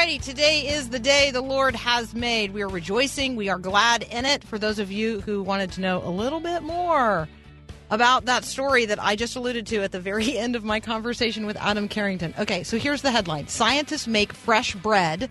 Today 0.00 0.66
is 0.66 0.88
the 0.88 0.98
day 0.98 1.30
the 1.30 1.42
Lord 1.42 1.76
has 1.76 2.14
made. 2.14 2.54
We 2.54 2.62
are 2.62 2.68
rejoicing. 2.68 3.36
We 3.36 3.50
are 3.50 3.58
glad 3.58 4.02
in 4.04 4.24
it. 4.24 4.42
For 4.42 4.58
those 4.58 4.78
of 4.78 4.90
you 4.90 5.20
who 5.20 5.42
wanted 5.42 5.72
to 5.72 5.82
know 5.82 6.02
a 6.02 6.08
little 6.08 6.40
bit 6.40 6.62
more 6.62 7.28
about 7.90 8.24
that 8.24 8.44
story 8.44 8.86
that 8.86 8.98
I 8.98 9.14
just 9.14 9.36
alluded 9.36 9.66
to 9.66 9.82
at 9.82 9.92
the 9.92 10.00
very 10.00 10.38
end 10.38 10.56
of 10.56 10.64
my 10.64 10.80
conversation 10.80 11.44
with 11.44 11.58
Adam 11.58 11.86
Carrington. 11.86 12.32
Okay, 12.38 12.62
so 12.62 12.78
here's 12.78 13.02
the 13.02 13.10
headline 13.10 13.46
Scientists 13.48 14.06
make 14.06 14.32
fresh 14.32 14.74
bread 14.74 15.28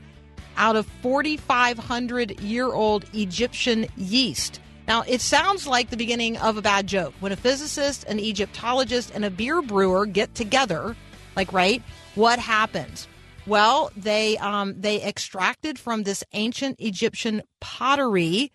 out 0.55 0.75
of 0.75 0.85
4,500 1.01 2.39
year 2.39 2.67
old 2.67 3.05
Egyptian 3.15 3.87
yeast. 3.97 4.61
Now, 4.87 5.01
it 5.07 5.21
sounds 5.21 5.65
like 5.65 5.89
the 5.89 5.97
beginning 5.97 6.37
of 6.37 6.57
a 6.57 6.61
bad 6.61 6.85
joke. 6.85 7.15
When 7.21 7.31
a 7.31 7.35
physicist, 7.35 8.03
an 8.03 8.19
Egyptologist, 8.19 9.11
and 9.15 9.25
a 9.25 9.31
beer 9.31 9.63
brewer 9.63 10.05
get 10.05 10.35
together, 10.35 10.95
like, 11.35 11.51
right, 11.53 11.81
what 12.13 12.37
happens? 12.37 13.07
Well, 13.49 13.91
they 13.97 14.37
um, 14.37 14.79
they 14.79 15.03
extracted 15.03 15.79
from 15.79 16.03
this 16.03 16.23
ancient 16.33 16.79
Egyptian 16.79 17.41
pottery 17.59 18.51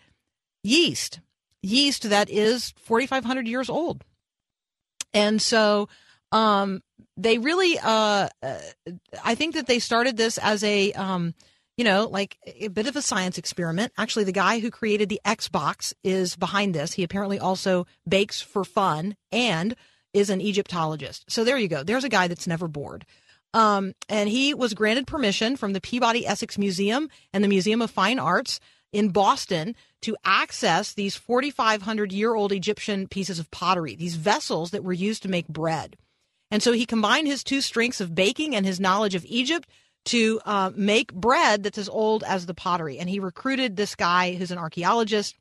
yeast, 0.62 1.20
yeast 1.62 2.08
that 2.08 2.30
is 2.30 2.72
4,500 2.78 3.48
years 3.48 3.68
old, 3.68 4.04
and 5.12 5.42
so 5.42 5.88
um, 6.30 6.80
they 7.16 7.38
really, 7.38 7.78
uh, 7.78 8.28
uh, 8.42 8.58
I 9.24 9.34
think 9.34 9.54
that 9.54 9.66
they 9.66 9.78
started 9.78 10.16
this 10.16 10.38
as 10.38 10.64
a, 10.64 10.92
um, 10.92 11.34
you 11.76 11.84
know, 11.84 12.06
like 12.06 12.38
a 12.60 12.68
bit 12.68 12.86
of 12.86 12.96
a 12.96 13.02
science 13.02 13.38
experiment. 13.38 13.92
Actually, 13.98 14.24
the 14.24 14.32
guy 14.32 14.58
who 14.58 14.70
created 14.70 15.08
the 15.08 15.20
Xbox 15.24 15.92
is 16.02 16.36
behind 16.36 16.74
this. 16.74 16.92
He 16.92 17.02
apparently 17.02 17.38
also 17.38 17.86
bakes 18.08 18.40
for 18.40 18.64
fun 18.64 19.16
and 19.30 19.76
is 20.12 20.30
an 20.30 20.40
Egyptologist. 20.40 21.24
So 21.28 21.44
there 21.44 21.58
you 21.58 21.68
go. 21.68 21.82
There's 21.82 22.04
a 22.04 22.08
guy 22.08 22.28
that's 22.28 22.46
never 22.46 22.68
bored. 22.68 23.04
Um, 23.54 23.94
and 24.08 24.28
he 24.28 24.52
was 24.52 24.74
granted 24.74 25.06
permission 25.06 25.56
from 25.56 25.72
the 25.72 25.80
Peabody 25.80 26.26
Essex 26.26 26.58
Museum 26.58 27.08
and 27.32 27.42
the 27.42 27.48
Museum 27.48 27.80
of 27.80 27.90
Fine 27.90 28.18
Arts 28.18 28.58
in 28.92 29.10
Boston 29.10 29.76
to 30.02 30.16
access 30.24 30.92
these 30.92 31.16
4,500 31.16 32.12
year 32.12 32.34
old 32.34 32.52
Egyptian 32.52 33.06
pieces 33.06 33.38
of 33.38 33.50
pottery, 33.52 33.94
these 33.94 34.16
vessels 34.16 34.72
that 34.72 34.84
were 34.84 34.92
used 34.92 35.22
to 35.22 35.28
make 35.28 35.46
bread. 35.48 35.96
And 36.50 36.62
so 36.62 36.72
he 36.72 36.84
combined 36.84 37.28
his 37.28 37.44
two 37.44 37.60
strengths 37.60 38.00
of 38.00 38.14
baking 38.14 38.54
and 38.56 38.66
his 38.66 38.80
knowledge 38.80 39.14
of 39.14 39.24
Egypt 39.24 39.68
to 40.06 40.40
uh, 40.44 40.70
make 40.74 41.14
bread 41.14 41.62
that's 41.62 41.78
as 41.78 41.88
old 41.88 42.24
as 42.24 42.46
the 42.46 42.54
pottery. 42.54 42.98
And 42.98 43.08
he 43.08 43.20
recruited 43.20 43.76
this 43.76 43.94
guy 43.94 44.34
who's 44.34 44.50
an 44.50 44.58
archaeologist 44.58 45.36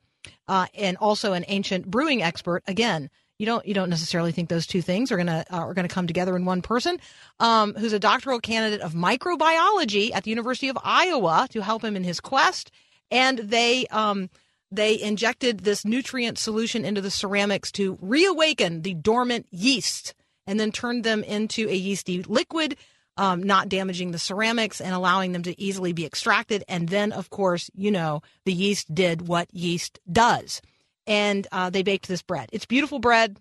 uh, 0.47 0.67
and 0.73 0.97
also 0.97 1.33
an 1.33 1.45
ancient 1.47 1.89
brewing 1.89 2.21
expert. 2.21 2.63
Again, 2.67 3.09
you 3.39 3.45
don't 3.45 3.65
you 3.65 3.73
don't 3.73 3.89
necessarily 3.89 4.31
think 4.31 4.49
those 4.49 4.67
two 4.67 4.81
things 4.81 5.11
are 5.11 5.17
gonna 5.17 5.43
uh, 5.49 5.57
are 5.57 5.73
gonna 5.73 5.87
come 5.87 6.07
together 6.07 6.35
in 6.35 6.45
one 6.45 6.61
person. 6.61 6.99
Um, 7.39 7.73
who's 7.73 7.93
a 7.93 7.99
doctoral 7.99 8.39
candidate 8.39 8.81
of 8.81 8.93
microbiology 8.93 10.13
at 10.13 10.23
the 10.23 10.29
University 10.29 10.69
of 10.69 10.77
Iowa 10.83 11.47
to 11.51 11.61
help 11.61 11.83
him 11.83 11.95
in 11.95 12.03
his 12.03 12.19
quest. 12.19 12.71
And 13.11 13.39
they 13.39 13.85
um, 13.87 14.29
they 14.71 14.99
injected 14.99 15.59
this 15.59 15.85
nutrient 15.85 16.37
solution 16.37 16.85
into 16.85 17.01
the 17.01 17.11
ceramics 17.11 17.71
to 17.73 17.97
reawaken 18.01 18.81
the 18.81 18.93
dormant 18.95 19.47
yeast 19.51 20.15
and 20.47 20.59
then 20.59 20.71
turned 20.71 21.03
them 21.03 21.23
into 21.23 21.69
a 21.69 21.75
yeasty 21.75 22.23
liquid, 22.23 22.75
um, 23.15 23.43
not 23.43 23.69
damaging 23.69 24.11
the 24.11 24.19
ceramics 24.19 24.81
and 24.81 24.93
allowing 24.93 25.31
them 25.31 25.43
to 25.43 25.59
easily 25.61 25.93
be 25.93 26.05
extracted. 26.05 26.63
And 26.67 26.89
then, 26.89 27.11
of 27.11 27.29
course, 27.29 27.69
you 27.75 27.91
know, 27.91 28.21
the 28.45 28.53
yeast 28.53 28.93
did 28.93 29.27
what 29.27 29.53
yeast 29.53 29.99
does. 30.11 30.61
And 31.05 31.47
uh, 31.51 31.69
they 31.69 31.83
baked 31.83 32.07
this 32.07 32.21
bread. 32.21 32.49
It's 32.53 32.65
beautiful 32.65 32.99
bread. 32.99 33.37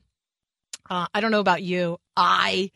Uh, 0.91 1.07
I 1.15 1.21
don't 1.21 1.31
know 1.31 1.41
about 1.41 1.63
you. 1.63 1.99
I 2.17 2.71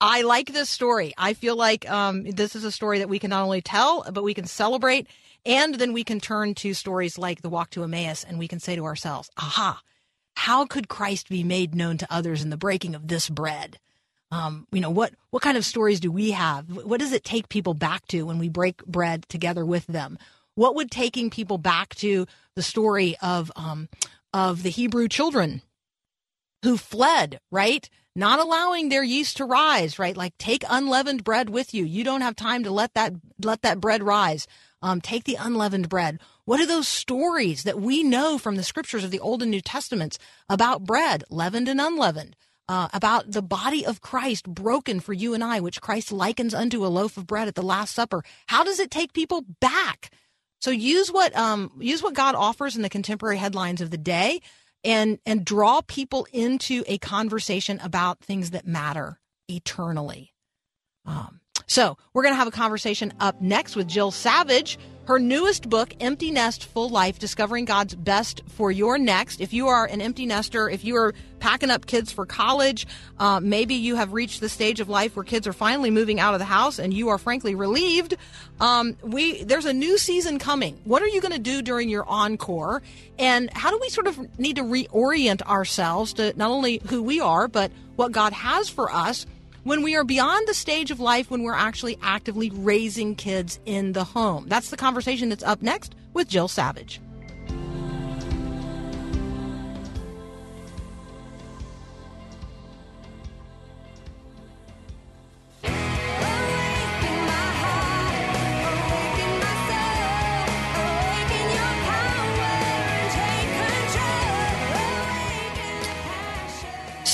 I 0.00 0.22
like 0.22 0.52
this 0.52 0.68
story. 0.68 1.14
I 1.16 1.32
feel 1.32 1.56
like 1.56 1.88
um, 1.88 2.24
this 2.24 2.54
is 2.54 2.64
a 2.64 2.70
story 2.70 2.98
that 2.98 3.08
we 3.08 3.18
can 3.18 3.30
not 3.30 3.42
only 3.42 3.62
tell, 3.62 4.04
but 4.12 4.22
we 4.22 4.34
can 4.34 4.46
celebrate. 4.46 5.06
And 5.46 5.76
then 5.76 5.92
we 5.92 6.04
can 6.04 6.20
turn 6.20 6.54
to 6.56 6.74
stories 6.74 7.16
like 7.16 7.40
the 7.40 7.48
walk 7.48 7.70
to 7.70 7.82
Emmaus 7.82 8.24
and 8.24 8.38
we 8.38 8.48
can 8.48 8.60
say 8.60 8.76
to 8.76 8.84
ourselves, 8.84 9.30
aha, 9.38 9.80
how 10.34 10.66
could 10.66 10.88
Christ 10.88 11.28
be 11.28 11.44
made 11.44 11.74
known 11.74 11.96
to 11.98 12.12
others 12.12 12.42
in 12.42 12.50
the 12.50 12.56
breaking 12.56 12.94
of 12.94 13.08
this 13.08 13.30
bread? 13.30 13.78
Um, 14.30 14.66
you 14.72 14.80
know, 14.80 14.90
what, 14.90 15.14
what 15.30 15.42
kind 15.42 15.56
of 15.56 15.64
stories 15.64 16.00
do 16.00 16.10
we 16.10 16.32
have? 16.32 16.68
What 16.68 17.00
does 17.00 17.12
it 17.12 17.24
take 17.24 17.48
people 17.48 17.74
back 17.74 18.06
to 18.08 18.24
when 18.24 18.38
we 18.38 18.48
break 18.48 18.84
bread 18.84 19.24
together 19.28 19.64
with 19.64 19.86
them? 19.86 20.18
What 20.56 20.74
would 20.74 20.90
taking 20.90 21.30
people 21.30 21.58
back 21.58 21.94
to 21.96 22.26
the 22.54 22.62
story 22.62 23.16
of, 23.22 23.52
um, 23.56 23.88
of 24.36 24.62
the 24.62 24.68
Hebrew 24.68 25.08
children 25.08 25.62
who 26.62 26.76
fled, 26.76 27.40
right? 27.50 27.88
Not 28.14 28.38
allowing 28.38 28.90
their 28.90 29.02
yeast 29.02 29.38
to 29.38 29.46
rise, 29.46 29.98
right? 29.98 30.14
Like 30.14 30.36
take 30.36 30.62
unleavened 30.68 31.24
bread 31.24 31.48
with 31.48 31.72
you. 31.72 31.86
You 31.86 32.04
don't 32.04 32.20
have 32.20 32.36
time 32.36 32.62
to 32.64 32.70
let 32.70 32.92
that 32.92 33.14
let 33.42 33.62
that 33.62 33.80
bread 33.80 34.02
rise. 34.02 34.46
Um, 34.82 35.00
take 35.00 35.24
the 35.24 35.38
unleavened 35.40 35.88
bread. 35.88 36.20
What 36.44 36.60
are 36.60 36.66
those 36.66 36.86
stories 36.86 37.62
that 37.62 37.80
we 37.80 38.02
know 38.02 38.36
from 38.36 38.56
the 38.56 38.62
scriptures 38.62 39.04
of 39.04 39.10
the 39.10 39.20
Old 39.20 39.40
and 39.40 39.50
New 39.50 39.62
Testaments 39.62 40.18
about 40.50 40.84
bread, 40.84 41.24
leavened 41.30 41.68
and 41.68 41.80
unleavened? 41.80 42.36
Uh, 42.68 42.88
about 42.92 43.30
the 43.30 43.42
body 43.42 43.86
of 43.86 44.00
Christ 44.00 44.44
broken 44.48 44.98
for 44.98 45.12
you 45.12 45.34
and 45.34 45.44
I, 45.44 45.60
which 45.60 45.80
Christ 45.80 46.10
likens 46.10 46.52
unto 46.52 46.84
a 46.84 46.88
loaf 46.88 47.16
of 47.16 47.24
bread 47.24 47.46
at 47.46 47.54
the 47.54 47.62
Last 47.62 47.94
Supper. 47.94 48.24
How 48.48 48.64
does 48.64 48.80
it 48.80 48.90
take 48.90 49.12
people 49.12 49.44
back? 49.60 50.10
So 50.60 50.70
use 50.70 51.10
what 51.10 51.36
um, 51.36 51.70
use 51.78 52.02
what 52.02 52.14
God 52.14 52.34
offers 52.34 52.76
in 52.76 52.82
the 52.82 52.88
contemporary 52.88 53.36
headlines 53.36 53.80
of 53.80 53.90
the 53.90 53.98
day 53.98 54.40
and 54.84 55.18
and 55.26 55.44
draw 55.44 55.80
people 55.86 56.26
into 56.32 56.84
a 56.86 56.98
conversation 56.98 57.80
about 57.82 58.20
things 58.20 58.50
that 58.50 58.66
matter 58.66 59.20
eternally. 59.48 60.32
Um, 61.04 61.40
so 61.66 61.96
we're 62.12 62.22
going 62.22 62.34
to 62.34 62.38
have 62.38 62.48
a 62.48 62.52
conversation 62.52 63.12
up 63.20 63.40
next 63.40 63.76
with 63.76 63.86
Jill 63.86 64.10
Savage. 64.10 64.78
Her 65.06 65.20
newest 65.20 65.70
book, 65.70 65.94
Empty 66.00 66.32
Nest 66.32 66.64
Full 66.64 66.88
Life 66.88 67.20
Discovering 67.20 67.64
God's 67.64 67.94
Best 67.94 68.42
for 68.48 68.72
Your 68.72 68.98
Next. 68.98 69.40
If 69.40 69.52
you 69.52 69.68
are 69.68 69.86
an 69.86 70.00
empty 70.00 70.26
nester, 70.26 70.68
if 70.68 70.84
you 70.84 70.96
are 70.96 71.14
packing 71.38 71.70
up 71.70 71.86
kids 71.86 72.10
for 72.10 72.26
college, 72.26 72.88
uh, 73.20 73.38
maybe 73.38 73.76
you 73.76 73.94
have 73.94 74.12
reached 74.12 74.40
the 74.40 74.48
stage 74.48 74.80
of 74.80 74.88
life 74.88 75.14
where 75.14 75.22
kids 75.22 75.46
are 75.46 75.52
finally 75.52 75.92
moving 75.92 76.18
out 76.18 76.34
of 76.34 76.40
the 76.40 76.44
house 76.44 76.80
and 76.80 76.92
you 76.92 77.08
are 77.10 77.18
frankly 77.18 77.54
relieved. 77.54 78.16
Um, 78.58 78.96
we 79.00 79.44
There's 79.44 79.64
a 79.64 79.72
new 79.72 79.96
season 79.96 80.40
coming. 80.40 80.76
What 80.82 81.02
are 81.02 81.08
you 81.08 81.20
going 81.20 81.34
to 81.34 81.38
do 81.38 81.62
during 81.62 81.88
your 81.88 82.04
encore? 82.08 82.82
And 83.16 83.48
how 83.52 83.70
do 83.70 83.78
we 83.80 83.90
sort 83.90 84.08
of 84.08 84.40
need 84.40 84.56
to 84.56 84.62
reorient 84.62 85.40
ourselves 85.42 86.14
to 86.14 86.36
not 86.36 86.50
only 86.50 86.80
who 86.88 87.00
we 87.00 87.20
are, 87.20 87.46
but 87.46 87.70
what 87.94 88.10
God 88.10 88.32
has 88.32 88.68
for 88.68 88.92
us? 88.92 89.24
When 89.66 89.82
we 89.82 89.96
are 89.96 90.04
beyond 90.04 90.46
the 90.46 90.54
stage 90.54 90.92
of 90.92 91.00
life 91.00 91.28
when 91.28 91.42
we're 91.42 91.52
actually 91.52 91.98
actively 92.00 92.50
raising 92.50 93.16
kids 93.16 93.58
in 93.66 93.94
the 93.94 94.04
home. 94.04 94.44
That's 94.46 94.70
the 94.70 94.76
conversation 94.76 95.28
that's 95.28 95.42
up 95.42 95.60
next 95.60 95.96
with 96.14 96.28
Jill 96.28 96.46
Savage. 96.46 97.00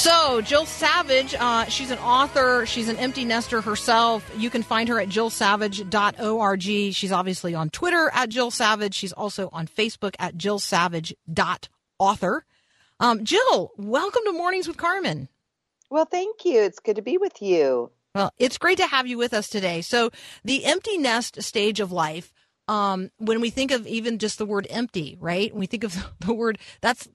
So, 0.02 0.40
Jill 0.40 0.66
Savage, 0.66 1.32
uh, 1.38 1.66
she's 1.66 1.92
an 1.92 1.98
author. 1.98 2.66
She's 2.66 2.88
an 2.88 2.96
empty 2.96 3.24
nester 3.24 3.60
herself. 3.60 4.28
You 4.36 4.50
can 4.50 4.64
find 4.64 4.88
her 4.88 4.98
at 4.98 5.08
jillsavage.org. 5.08 6.92
She's 6.92 7.12
obviously 7.12 7.54
on 7.54 7.70
Twitter 7.70 8.10
at 8.12 8.28
Jill 8.28 8.50
Savage. 8.50 8.96
She's 8.96 9.12
also 9.12 9.48
on 9.52 9.68
Facebook 9.68 10.16
at 10.18 10.36
jillsavage.author. 10.36 12.44
Um, 12.98 13.24
Jill, 13.24 13.70
welcome 13.76 14.22
to 14.24 14.32
Mornings 14.32 14.66
with 14.66 14.76
Carmen. 14.76 15.28
Well, 15.88 16.06
thank 16.06 16.44
you. 16.44 16.62
It's 16.62 16.80
good 16.80 16.96
to 16.96 17.02
be 17.02 17.16
with 17.16 17.40
you. 17.40 17.92
Well, 18.16 18.32
it's 18.40 18.58
great 18.58 18.78
to 18.78 18.88
have 18.88 19.06
you 19.06 19.18
with 19.18 19.32
us 19.32 19.48
today. 19.48 19.82
So, 19.82 20.10
the 20.42 20.64
empty 20.64 20.98
nest 20.98 21.40
stage 21.44 21.78
of 21.78 21.92
life, 21.92 22.34
um, 22.66 23.12
when 23.18 23.40
we 23.40 23.50
think 23.50 23.70
of 23.70 23.86
even 23.86 24.18
just 24.18 24.38
the 24.38 24.46
word 24.46 24.66
empty, 24.68 25.16
right? 25.20 25.52
When 25.52 25.60
we 25.60 25.66
think 25.66 25.84
of 25.84 26.04
the 26.18 26.34
word, 26.34 26.58
that's 26.80 27.08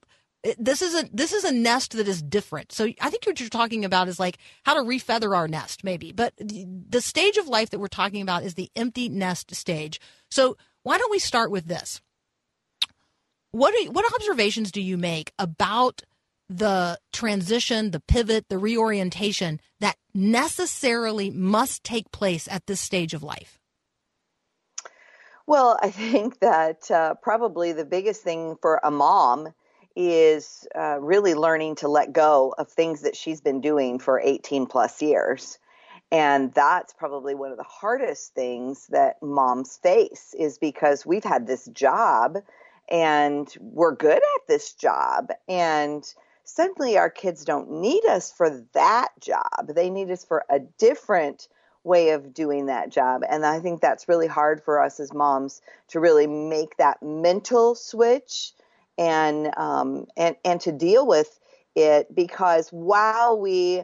This 0.58 0.82
is 0.82 0.94
a 0.94 1.08
this 1.12 1.32
is 1.32 1.44
a 1.44 1.52
nest 1.52 1.92
that 1.92 2.08
is 2.08 2.22
different. 2.22 2.72
So 2.72 2.88
I 3.00 3.10
think 3.10 3.26
what 3.26 3.40
you're 3.40 3.48
talking 3.48 3.84
about 3.84 4.08
is 4.08 4.20
like 4.20 4.38
how 4.64 4.74
to 4.74 4.80
refeather 4.80 5.36
our 5.36 5.48
nest, 5.48 5.84
maybe. 5.84 6.12
But 6.12 6.34
the, 6.38 7.00
stage 7.00 7.36
of 7.36 7.48
life 7.48 7.70
that 7.70 7.78
we're 7.78 7.88
talking 7.88 8.22
about 8.22 8.44
is 8.44 8.54
the 8.54 8.70
empty 8.76 9.08
nest 9.08 9.54
stage. 9.54 10.00
So 10.30 10.56
why 10.82 10.98
don't 10.98 11.10
we 11.10 11.18
start 11.18 11.50
with 11.50 11.66
this? 11.66 12.00
What 13.50 13.74
what 13.92 14.04
observations 14.14 14.70
do 14.70 14.80
you 14.80 14.96
make 14.96 15.32
about 15.38 16.02
the 16.48 16.98
transition, 17.12 17.90
the 17.90 18.00
pivot, 18.00 18.48
the 18.48 18.58
reorientation 18.58 19.60
that 19.80 19.96
necessarily 20.14 21.30
must 21.30 21.84
take 21.84 22.10
place 22.10 22.48
at 22.48 22.66
this 22.66 22.80
stage 22.80 23.14
of 23.14 23.22
life? 23.22 23.58
Well, 25.46 25.78
I 25.82 25.90
think 25.90 26.40
that 26.40 26.90
uh, 26.90 27.14
probably 27.14 27.72
the 27.72 27.84
biggest 27.84 28.22
thing 28.22 28.56
for 28.60 28.80
a 28.84 28.90
mom 28.90 29.48
is 30.00 30.64
uh, 30.76 30.96
really 31.00 31.34
learning 31.34 31.74
to 31.74 31.88
let 31.88 32.12
go 32.12 32.54
of 32.56 32.68
things 32.68 33.02
that 33.02 33.16
she's 33.16 33.40
been 33.40 33.60
doing 33.60 33.98
for 33.98 34.20
18 34.20 34.66
plus 34.66 35.02
years. 35.02 35.58
And 36.12 36.54
that's 36.54 36.92
probably 36.92 37.34
one 37.34 37.50
of 37.50 37.56
the 37.56 37.64
hardest 37.64 38.32
things 38.32 38.86
that 38.90 39.20
moms 39.20 39.76
face 39.76 40.36
is 40.38 40.56
because 40.56 41.04
we've 41.04 41.24
had 41.24 41.48
this 41.48 41.66
job 41.66 42.38
and 42.88 43.52
we're 43.60 43.96
good 43.96 44.22
at 44.22 44.46
this 44.46 44.72
job. 44.72 45.30
And 45.48 46.04
suddenly 46.44 46.96
our 46.96 47.10
kids 47.10 47.44
don't 47.44 47.68
need 47.68 48.04
us 48.06 48.30
for 48.30 48.64
that 48.74 49.08
job. 49.20 49.66
They 49.74 49.90
need 49.90 50.12
us 50.12 50.24
for 50.24 50.44
a 50.48 50.60
different 50.60 51.48
way 51.82 52.10
of 52.10 52.32
doing 52.32 52.66
that 52.66 52.90
job. 52.90 53.22
And 53.28 53.44
I 53.44 53.58
think 53.58 53.80
that's 53.80 54.08
really 54.08 54.28
hard 54.28 54.62
for 54.62 54.80
us 54.80 55.00
as 55.00 55.12
moms 55.12 55.60
to 55.88 55.98
really 55.98 56.28
make 56.28 56.76
that 56.76 57.02
mental 57.02 57.74
switch 57.74 58.52
and 58.98 59.56
um, 59.56 60.06
and 60.16 60.36
and 60.44 60.60
to 60.62 60.72
deal 60.72 61.06
with 61.06 61.40
it 61.76 62.14
because 62.14 62.70
while 62.70 63.40
we 63.40 63.82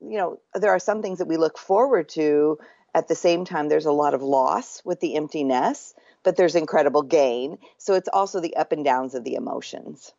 you 0.00 0.18
know 0.18 0.40
there 0.54 0.72
are 0.72 0.80
some 0.80 1.02
things 1.02 1.18
that 1.18 1.28
we 1.28 1.38
look 1.38 1.58
forward 1.58 2.08
to 2.10 2.58
at 2.94 3.08
the 3.08 3.16
same 3.16 3.44
time 3.44 3.68
there's 3.68 3.86
a 3.86 3.92
lot 3.92 4.14
of 4.14 4.22
loss 4.22 4.82
with 4.84 5.00
the 5.00 5.16
emptiness 5.16 5.94
but 6.24 6.36
there's 6.36 6.56
incredible 6.56 7.02
gain 7.02 7.58
so 7.78 7.94
it's 7.94 8.08
also 8.12 8.40
the 8.40 8.56
up 8.56 8.72
and 8.72 8.84
downs 8.84 9.14
of 9.14 9.24
the 9.24 9.34
emotions 9.34 10.12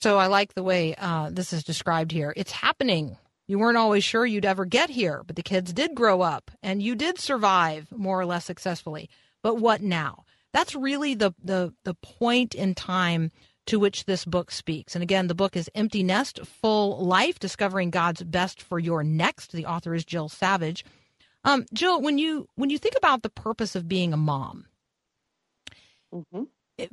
So 0.00 0.18
I 0.18 0.26
like 0.26 0.54
the 0.54 0.62
way 0.62 0.94
uh, 0.96 1.30
this 1.32 1.52
is 1.52 1.64
described 1.64 2.12
here. 2.12 2.32
It's 2.36 2.52
happening. 2.52 3.18
You 3.46 3.58
weren't 3.58 3.78
always 3.78 4.04
sure 4.04 4.26
you'd 4.26 4.44
ever 4.44 4.64
get 4.64 4.90
here, 4.90 5.22
but 5.26 5.36
the 5.36 5.42
kids 5.42 5.72
did 5.72 5.94
grow 5.94 6.20
up 6.20 6.50
and 6.62 6.82
you 6.82 6.94
did 6.94 7.18
survive 7.18 7.88
more 7.90 8.20
or 8.20 8.26
less 8.26 8.44
successfully. 8.44 9.10
But 9.42 9.56
what 9.56 9.82
now? 9.82 10.24
That's 10.52 10.74
really 10.74 11.14
the 11.14 11.32
the 11.42 11.72
the 11.84 11.94
point 11.94 12.54
in 12.54 12.74
time 12.74 13.30
to 13.66 13.78
which 13.78 14.06
this 14.06 14.24
book 14.24 14.50
speaks. 14.50 14.94
And 14.96 15.02
again, 15.02 15.26
the 15.26 15.34
book 15.34 15.56
is 15.56 15.70
Empty 15.74 16.02
Nest, 16.02 16.40
Full 16.46 17.04
Life: 17.04 17.38
Discovering 17.38 17.90
God's 17.90 18.22
Best 18.22 18.62
for 18.62 18.78
Your 18.78 19.02
Next. 19.04 19.52
The 19.52 19.66
author 19.66 19.94
is 19.94 20.04
Jill 20.04 20.28
Savage. 20.28 20.84
Um, 21.44 21.66
Jill, 21.72 22.00
when 22.00 22.18
you 22.18 22.48
when 22.56 22.70
you 22.70 22.78
think 22.78 22.94
about 22.96 23.22
the 23.22 23.30
purpose 23.30 23.76
of 23.76 23.88
being 23.88 24.12
a 24.12 24.16
mom, 24.16 24.66
hmm 26.12 26.44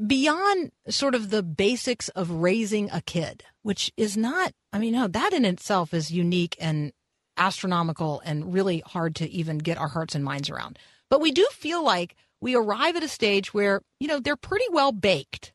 beyond 0.05 0.71
sort 0.89 1.15
of 1.15 1.29
the 1.29 1.43
basics 1.43 2.09
of 2.09 2.31
raising 2.31 2.89
a 2.91 3.01
kid, 3.01 3.43
which 3.61 3.91
is 3.97 4.17
not, 4.17 4.51
I 4.73 4.79
mean, 4.79 4.93
no, 4.93 5.07
that 5.07 5.33
in 5.33 5.45
itself 5.45 5.93
is 5.93 6.11
unique 6.11 6.55
and 6.59 6.91
astronomical 7.37 8.21
and 8.25 8.53
really 8.53 8.81
hard 8.85 9.15
to 9.17 9.29
even 9.29 9.57
get 9.57 9.77
our 9.77 9.89
hearts 9.89 10.15
and 10.15 10.23
minds 10.23 10.49
around. 10.49 10.79
But 11.09 11.21
we 11.21 11.31
do 11.31 11.45
feel 11.51 11.83
like 11.83 12.15
we 12.41 12.55
arrive 12.55 12.95
at 12.95 13.03
a 13.03 13.07
stage 13.07 13.53
where, 13.53 13.81
you 13.99 14.07
know, 14.07 14.19
they're 14.19 14.35
pretty 14.35 14.65
well 14.71 14.91
baked. 14.91 15.53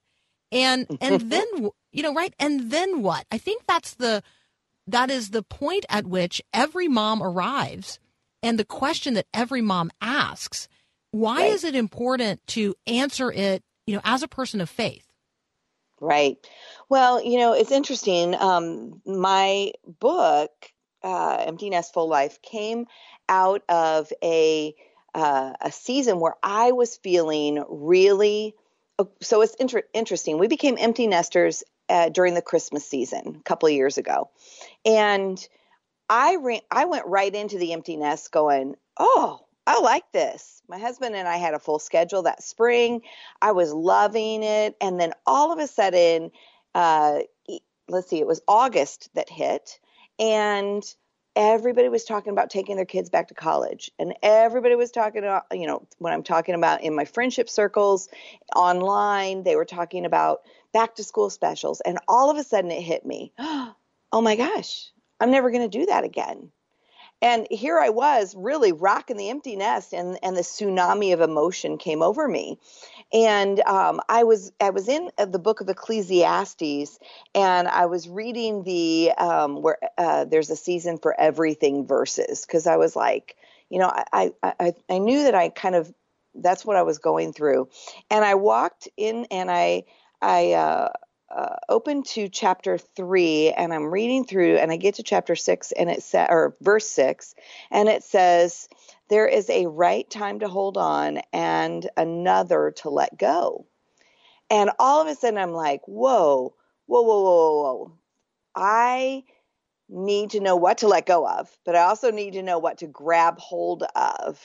And 0.53 0.87
and 1.00 1.21
then 1.31 1.47
you 1.93 2.03
know, 2.03 2.15
right? 2.15 2.35
And 2.38 2.71
then 2.71 3.03
what? 3.03 3.27
I 3.31 3.38
think 3.38 3.62
that's 3.67 3.94
the 3.94 4.23
that 4.87 5.11
is 5.11 5.31
the 5.31 5.43
point 5.43 5.87
at 5.88 6.06
which 6.06 6.43
every 6.53 6.88
mom 6.88 7.23
arrives 7.23 7.99
and 8.43 8.59
the 8.59 8.65
question 8.65 9.15
that 9.15 9.27
every 9.35 9.62
mom 9.62 9.91
asks, 10.00 10.69
why 11.12 11.43
Right. 11.43 11.53
is 11.53 11.65
it 11.65 11.75
important 11.75 12.41
to 12.49 12.75
answer 12.87 13.31
it, 13.31 13.62
you 13.87 13.94
know, 13.94 14.00
as 14.05 14.23
a 14.23 14.29
person 14.29 14.61
of 14.61 14.71
faith? 14.71 15.06
Right. 16.00 16.38
Well, 16.88 17.23
you 17.23 17.38
know, 17.38 17.53
it's 17.53 17.71
interesting. 17.73 18.35
Um, 18.35 19.03
my 19.05 19.73
book, 19.87 20.50
uh, 21.05 21.44
Empty 21.47 21.71
Nest 21.71 21.93
Full 21.93 22.09
Life, 22.09 22.41
came 22.43 22.87
out 23.29 23.62
of 23.69 24.11
a 24.23 24.75
uh, 25.14 25.52
a 25.60 25.72
season 25.72 26.20
where 26.20 26.34
I 26.42 26.72
was 26.72 26.96
feeling 26.96 27.64
really. 27.68 28.54
oh, 28.98 29.10
So 29.20 29.42
it's 29.42 29.54
inter- 29.54 29.84
interesting. 29.92 30.38
We 30.38 30.48
became 30.48 30.76
empty 30.78 31.06
nesters 31.06 31.62
uh, 31.88 32.08
during 32.08 32.34
the 32.34 32.42
Christmas 32.42 32.86
season 32.86 33.36
a 33.40 33.42
couple 33.42 33.68
of 33.68 33.74
years 33.74 33.98
ago, 33.98 34.30
and 34.84 35.46
I 36.08 36.36
ran, 36.36 36.60
I 36.70 36.86
went 36.86 37.06
right 37.06 37.34
into 37.34 37.58
the 37.58 37.72
empty 37.72 37.96
nest, 37.96 38.32
going, 38.32 38.76
"Oh, 38.96 39.40
I 39.66 39.80
like 39.80 40.10
this." 40.12 40.62
My 40.68 40.78
husband 40.78 41.16
and 41.16 41.26
I 41.28 41.36
had 41.36 41.54
a 41.54 41.58
full 41.58 41.78
schedule 41.78 42.22
that 42.22 42.42
spring. 42.42 43.02
I 43.40 43.52
was 43.52 43.72
loving 43.72 44.42
it. 44.42 44.76
And 44.80 45.00
then 45.00 45.12
all 45.26 45.52
of 45.52 45.58
a 45.58 45.66
sudden, 45.66 46.30
uh, 46.74 47.20
let's 47.88 48.08
see, 48.08 48.18
it 48.20 48.26
was 48.26 48.40
August 48.48 49.08
that 49.14 49.28
hit, 49.28 49.80
and 50.18 50.82
everybody 51.37 51.88
was 51.88 52.05
talking 52.05 52.32
about 52.32 52.50
taking 52.50 52.77
their 52.77 52.85
kids 52.85 53.11
back 53.11 53.29
to 53.29 53.35
college. 53.35 53.91
And 53.99 54.15
everybody 54.23 54.75
was 54.75 54.91
talking 54.91 55.23
about, 55.23 55.44
you 55.53 55.67
know, 55.67 55.87
when 55.99 56.12
I'm 56.12 56.23
talking 56.23 56.55
about 56.55 56.82
in 56.82 56.94
my 56.94 57.05
friendship 57.05 57.49
circles, 57.49 58.09
online, 58.55 59.43
they 59.43 59.56
were 59.56 59.65
talking 59.65 60.05
about 60.05 60.41
back 60.73 60.97
to 60.97 61.05
school 61.05 61.31
specials. 61.31 61.81
And 61.81 61.99
all 62.09 62.31
of 62.31 62.37
a 62.37 62.44
sudden 62.44 62.71
it 62.71 62.82
hit 62.82 63.05
me 63.06 63.32
oh 64.12 64.21
my 64.21 64.37
gosh, 64.37 64.91
I'm 65.21 65.31
never 65.31 65.50
going 65.50 65.69
to 65.69 65.79
do 65.79 65.87
that 65.87 66.05
again. 66.05 66.50
And 67.22 67.46
here 67.50 67.78
I 67.78 67.90
was 67.90 68.34
really 68.34 68.72
rocking 68.72 69.17
the 69.17 69.31
empty 69.31 69.56
nest 69.56 69.93
and, 69.93 70.19
and 70.22 70.37
the 70.37 70.40
tsunami 70.40 71.12
of 71.12 71.20
emotion 71.20 71.76
came 71.76 72.02
over 72.02 72.26
me. 72.26 72.58
And 73.12 73.61
um, 73.61 74.00
I 74.08 74.25
was 74.25 74.52
I 74.61 74.70
was 74.70 74.88
in 74.88 75.11
uh, 75.19 75.26
the 75.26 75.38
book 75.38 75.61
of 75.61 75.69
Ecclesiastes 75.69 76.99
and 77.34 77.69
I 77.69 77.87
was 77.87 78.08
reading 78.08 78.62
the 78.62 79.12
um, 79.19 79.62
where 79.62 79.78
uh, 79.99 80.25
there's 80.25 80.50
a 80.50 80.56
season 80.56 80.99
for 80.99 81.19
everything 81.19 81.87
verses 81.87 82.46
because 82.46 82.67
I 82.67 82.76
was 82.76 82.94
like, 82.96 83.37
you 83.69 83.78
know, 83.78 83.88
I, 83.88 84.32
I 84.43 84.55
I 84.61 84.72
I 84.88 84.99
knew 84.99 85.25
that 85.25 85.34
I 85.34 85.49
kind 85.49 85.75
of 85.75 85.93
that's 86.34 86.64
what 86.64 86.76
I 86.76 86.82
was 86.82 86.99
going 86.99 87.32
through, 87.32 87.69
and 88.11 88.25
I 88.25 88.34
walked 88.34 88.88
in 88.96 89.26
and 89.32 89.50
I 89.50 89.84
I 90.22 90.52
uh, 90.52 90.88
uh, 91.31 91.56
open 91.69 92.03
to 92.03 92.29
chapter 92.29 92.79
three 92.79 93.50
and 93.50 93.72
I'm 93.72 93.87
reading 93.87 94.25
through 94.25 94.56
and 94.56 94.72
I 94.72 94.77
get 94.77 94.96
to 94.96 95.03
chapter 95.03 95.37
six 95.37 95.72
and 95.72 95.91
it 95.91 96.03
says 96.03 96.27
or 96.31 96.56
verse 96.60 96.89
six 96.89 97.34
and 97.70 97.89
it 97.89 98.03
says 98.03 98.69
there 99.08 99.27
is 99.27 99.49
a 99.51 99.67
right 99.67 100.08
time 100.10 100.41
to 100.41 100.49
hold 100.49 100.77
on 100.77 101.20
and 101.32 101.89
another 101.96 102.72
to 102.79 102.91
let 102.91 103.17
go. 103.19 103.67
And 104.51 104.70
all 104.79 105.01
of 105.01 105.08
a 105.08 105.15
sudden 105.15 105.39
I'm 105.39 105.53
like, 105.53 105.82
whoa, 105.87 106.55
whoa, 106.87 107.03
whoa, 107.03 107.22
whoa, 107.22 107.63
whoa. 107.63 107.93
I 108.55 109.25
need 109.89 110.31
to 110.31 110.41
know 110.41 110.56
what 110.56 110.79
to 110.79 110.89
let 110.89 111.06
go 111.06 111.27
of, 111.27 111.49
but 111.65 111.77
I 111.77 111.82
also 111.82 112.10
need 112.10 112.32
to 112.32 112.43
know 112.43 112.58
what 112.58 112.79
to 112.79 112.87
grab 112.87 113.39
hold 113.39 113.84
of. 113.94 114.39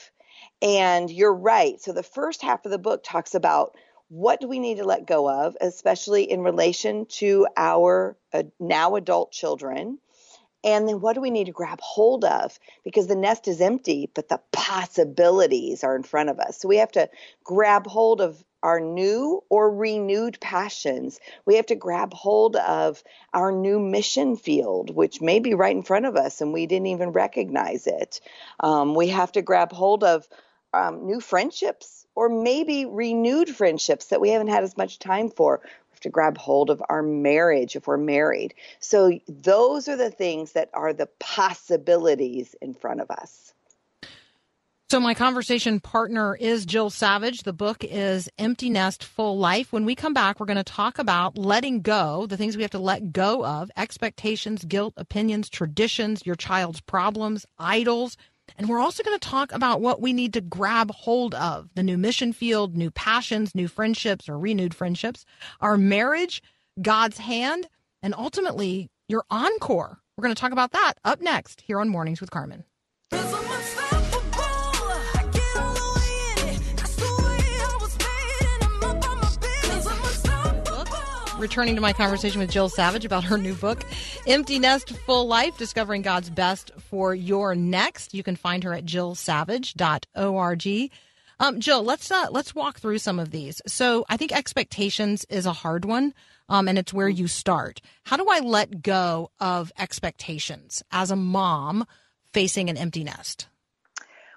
And 0.62 1.10
you're 1.10 1.34
right. 1.34 1.80
So 1.80 1.92
the 1.92 2.02
first 2.02 2.42
half 2.42 2.64
of 2.64 2.70
the 2.70 2.78
book 2.78 3.02
talks 3.04 3.34
about 3.34 3.76
what 4.08 4.40
do 4.40 4.48
we 4.48 4.58
need 4.58 4.76
to 4.76 4.84
let 4.84 5.06
go 5.06 5.28
of, 5.28 5.56
especially 5.60 6.30
in 6.30 6.40
relation 6.42 7.06
to 7.06 7.46
our 7.56 8.16
uh, 8.32 8.44
now 8.60 8.96
adult 8.96 9.32
children? 9.32 9.98
And 10.64 10.88
then 10.88 11.00
what 11.00 11.14
do 11.14 11.20
we 11.20 11.30
need 11.30 11.44
to 11.44 11.52
grab 11.52 11.80
hold 11.80 12.24
of? 12.24 12.58
Because 12.84 13.06
the 13.06 13.14
nest 13.14 13.46
is 13.46 13.60
empty, 13.60 14.10
but 14.14 14.28
the 14.28 14.40
possibilities 14.52 15.84
are 15.84 15.94
in 15.94 16.02
front 16.02 16.28
of 16.28 16.40
us. 16.40 16.58
So 16.58 16.68
we 16.68 16.78
have 16.78 16.90
to 16.92 17.08
grab 17.44 17.86
hold 17.86 18.20
of 18.20 18.42
our 18.62 18.80
new 18.80 19.44
or 19.48 19.70
renewed 19.70 20.40
passions. 20.40 21.20
We 21.44 21.56
have 21.56 21.66
to 21.66 21.76
grab 21.76 22.12
hold 22.12 22.56
of 22.56 23.02
our 23.32 23.52
new 23.52 23.78
mission 23.78 24.36
field, 24.36 24.94
which 24.94 25.20
may 25.20 25.38
be 25.38 25.54
right 25.54 25.76
in 25.76 25.84
front 25.84 26.06
of 26.06 26.16
us 26.16 26.40
and 26.40 26.52
we 26.52 26.66
didn't 26.66 26.88
even 26.88 27.10
recognize 27.10 27.86
it. 27.86 28.20
Um, 28.58 28.94
we 28.94 29.08
have 29.08 29.30
to 29.32 29.42
grab 29.42 29.70
hold 29.70 30.02
of 30.02 30.26
um, 30.74 31.06
new 31.06 31.20
friendships 31.20 32.05
or 32.16 32.28
maybe 32.28 32.86
renewed 32.86 33.48
friendships 33.48 34.06
that 34.06 34.20
we 34.20 34.30
haven't 34.30 34.48
had 34.48 34.64
as 34.64 34.76
much 34.76 34.98
time 34.98 35.30
for. 35.30 35.60
We 35.62 35.68
have 35.92 36.00
to 36.00 36.10
grab 36.10 36.38
hold 36.38 36.70
of 36.70 36.82
our 36.88 37.02
marriage 37.02 37.76
if 37.76 37.86
we're 37.86 37.96
married. 37.98 38.54
So 38.80 39.20
those 39.28 39.86
are 39.86 39.96
the 39.96 40.10
things 40.10 40.52
that 40.52 40.70
are 40.74 40.92
the 40.92 41.08
possibilities 41.20 42.56
in 42.60 42.74
front 42.74 43.00
of 43.00 43.10
us. 43.10 43.52
So, 44.88 45.00
my 45.00 45.14
conversation 45.14 45.80
partner 45.80 46.36
is 46.36 46.64
Jill 46.64 46.90
Savage. 46.90 47.42
The 47.42 47.52
book 47.52 47.82
is 47.82 48.30
Empty 48.38 48.70
Nest 48.70 49.02
Full 49.02 49.36
Life. 49.36 49.72
When 49.72 49.84
we 49.84 49.96
come 49.96 50.14
back, 50.14 50.38
we're 50.38 50.46
going 50.46 50.58
to 50.58 50.62
talk 50.62 51.00
about 51.00 51.36
letting 51.36 51.82
go, 51.82 52.26
the 52.26 52.36
things 52.36 52.56
we 52.56 52.62
have 52.62 52.70
to 52.70 52.78
let 52.78 53.12
go 53.12 53.44
of 53.44 53.68
expectations, 53.76 54.64
guilt, 54.64 54.94
opinions, 54.96 55.50
traditions, 55.50 56.24
your 56.24 56.36
child's 56.36 56.80
problems, 56.80 57.44
idols. 57.58 58.16
And 58.56 58.68
we're 58.68 58.80
also 58.80 59.02
going 59.02 59.18
to 59.18 59.28
talk 59.28 59.52
about 59.52 59.80
what 59.80 60.00
we 60.00 60.12
need 60.12 60.32
to 60.34 60.40
grab 60.40 60.90
hold 60.90 61.34
of 61.34 61.68
the 61.74 61.82
new 61.82 61.98
mission 61.98 62.32
field, 62.32 62.76
new 62.76 62.90
passions, 62.90 63.54
new 63.54 63.68
friendships, 63.68 64.28
or 64.28 64.38
renewed 64.38 64.74
friendships, 64.74 65.24
our 65.60 65.76
marriage, 65.76 66.42
God's 66.80 67.18
hand, 67.18 67.68
and 68.02 68.14
ultimately 68.14 68.88
your 69.08 69.24
encore. 69.30 70.00
We're 70.16 70.22
going 70.22 70.34
to 70.34 70.40
talk 70.40 70.52
about 70.52 70.72
that 70.72 70.94
up 71.04 71.20
next 71.20 71.60
here 71.60 71.80
on 71.80 71.88
Mornings 71.88 72.20
with 72.20 72.30
Carmen. 72.30 72.64
Returning 81.38 81.74
to 81.74 81.82
my 81.82 81.92
conversation 81.92 82.40
with 82.40 82.50
Jill 82.50 82.70
Savage 82.70 83.04
about 83.04 83.24
her 83.24 83.36
new 83.36 83.52
book, 83.52 83.84
Empty 84.26 84.58
Nest 84.58 84.96
Full 85.00 85.26
Life 85.26 85.58
Discovering 85.58 86.00
God's 86.00 86.30
Best 86.30 86.70
for 86.78 87.14
Your 87.14 87.54
Next. 87.54 88.14
You 88.14 88.22
can 88.22 88.36
find 88.36 88.64
her 88.64 88.72
at 88.72 88.86
jillsavage.org. 88.86 90.90
Um, 91.38 91.60
Jill, 91.60 91.82
let's 91.82 92.10
uh, 92.10 92.28
let's 92.30 92.54
walk 92.54 92.80
through 92.80 92.96
some 92.98 93.18
of 93.18 93.32
these. 93.32 93.60
So 93.66 94.06
I 94.08 94.16
think 94.16 94.32
expectations 94.32 95.26
is 95.28 95.44
a 95.44 95.52
hard 95.52 95.84
one, 95.84 96.14
um, 96.48 96.68
and 96.68 96.78
it's 96.78 96.94
where 96.94 97.08
you 97.08 97.28
start. 97.28 97.82
How 98.04 98.16
do 98.16 98.26
I 98.30 98.40
let 98.40 98.80
go 98.80 99.30
of 99.38 99.70
expectations 99.78 100.82
as 100.90 101.10
a 101.10 101.16
mom 101.16 101.84
facing 102.32 102.70
an 102.70 102.78
empty 102.78 103.04
nest? 103.04 103.46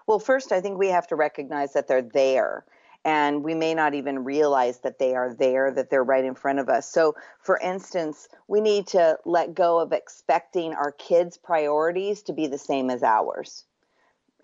Well, 0.06 0.20
first, 0.20 0.52
I 0.52 0.60
think 0.60 0.78
we 0.78 0.90
have 0.90 1.08
to 1.08 1.16
recognize 1.16 1.72
that 1.74 1.88
they're 1.88 2.02
there. 2.02 2.66
And 3.06 3.44
we 3.44 3.56
may 3.56 3.74
not 3.74 3.94
even 3.94 4.24
realize 4.24 4.80
that 4.80 5.00
they 5.00 5.16
are 5.16 5.34
there, 5.34 5.72
that 5.72 5.90
they're 5.90 6.04
right 6.04 6.26
in 6.26 6.36
front 6.36 6.60
of 6.60 6.68
us. 6.68 6.90
So, 6.92 7.16
for 7.42 7.58
instance, 7.58 8.28
we 8.48 8.60
need 8.60 8.88
to 8.88 9.18
let 9.26 9.54
go 9.54 9.80
of 9.80 9.94
expecting 9.94 10.74
our 10.74 10.92
kids' 10.92 11.38
priorities 11.38 12.22
to 12.24 12.34
be 12.34 12.48
the 12.48 12.58
same 12.58 12.90
as 12.90 13.02
ours. 13.02 13.64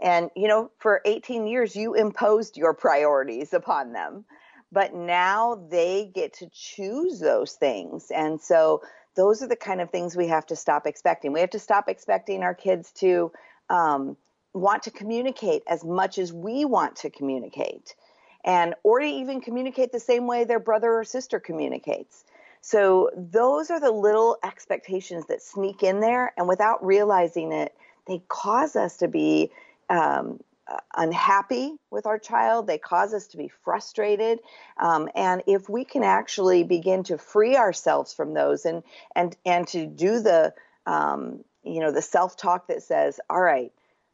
And, 0.02 0.30
you 0.36 0.48
know, 0.48 0.72
for 0.80 1.02
18 1.06 1.48
years, 1.48 1.76
you 1.76 1.94
imposed 1.94 2.58
your 2.58 2.74
priorities 2.74 3.54
upon 3.54 3.94
them. 3.94 4.26
But 4.72 4.94
now 4.94 5.68
they 5.70 6.12
get 6.14 6.34
to 6.34 6.50
choose 6.52 7.20
those 7.20 7.54
things. 7.54 8.12
And 8.12 8.42
so 8.42 8.82
those 9.16 9.42
are 9.42 9.48
the 9.48 9.56
kind 9.56 9.82
of 9.82 9.90
things 9.90 10.16
we 10.16 10.28
have 10.28 10.46
to 10.48 10.56
stop 10.56 10.86
expecting. 10.86 11.32
We 11.32 11.40
have 11.40 11.52
to 11.52 11.60
stop 11.60 11.88
expecting 11.88 12.44
our 12.44 12.54
kids 12.54 12.92
to 12.94 13.32
um, 13.70 14.18
want 14.54 14.84
to 14.84 14.92
communicate 14.92 15.64
as 15.68 15.84
much 15.84 16.18
as 16.18 16.34
we 16.34 16.66
want 16.66 16.98
to 16.98 17.10
communicate. 17.10 17.96
And 18.46 18.75
or 18.84 19.00
to 19.00 19.06
even 19.06 19.42
communicate 19.42 19.92
the 19.92 20.00
same 20.00 20.28
way 20.28 20.46
their 20.46 20.60
brother 20.60 20.94
or 20.94 21.04
sister 21.04 21.40
communicates. 21.40 22.24
So 22.62 23.10
those 23.16 23.72
are 23.72 23.80
the 23.80 23.92
little 23.92 24.38
expectations 24.44 25.25
that 25.28 25.42
sneak 25.42 25.84
in 25.84 26.00
there, 26.00 26.34
and 26.38 26.48
without 26.48 26.86
realizing 26.86 27.52
it, 27.52 27.75
they 28.08 28.22
cause 28.28 28.75
us 28.75 28.98
to 28.98 29.08
be 29.08 29.52
um, 29.90 30.40
unhappy 30.96 31.74
with 31.92 32.06
our 32.06 32.18
child. 32.18 32.68
They 32.68 32.78
cause 32.78 33.14
us 33.14 33.28
to 33.28 33.38
be 33.38 33.50
frustrated. 33.64 34.40
Um, 34.78 35.10
and 35.16 35.44
if 35.48 35.70
we 35.70 35.86
can 35.86 36.04
actually 36.04 36.64
begin 36.64 37.04
to 37.04 37.18
free 37.18 37.56
ourselves 37.56 38.14
from 38.14 38.34
those 38.34 38.66
and 38.66 38.84
and 39.16 39.36
and 39.46 39.68
to 39.70 39.86
do 39.86 40.20
the 40.22 40.54
um, 40.86 41.44
you 41.64 41.82
know 41.82 41.92
the 41.92 42.02
self 42.02 42.38
talk 42.38 42.68
that 42.68 42.84
says, 42.84 43.20
"All 43.30 43.42
right." 43.42 43.72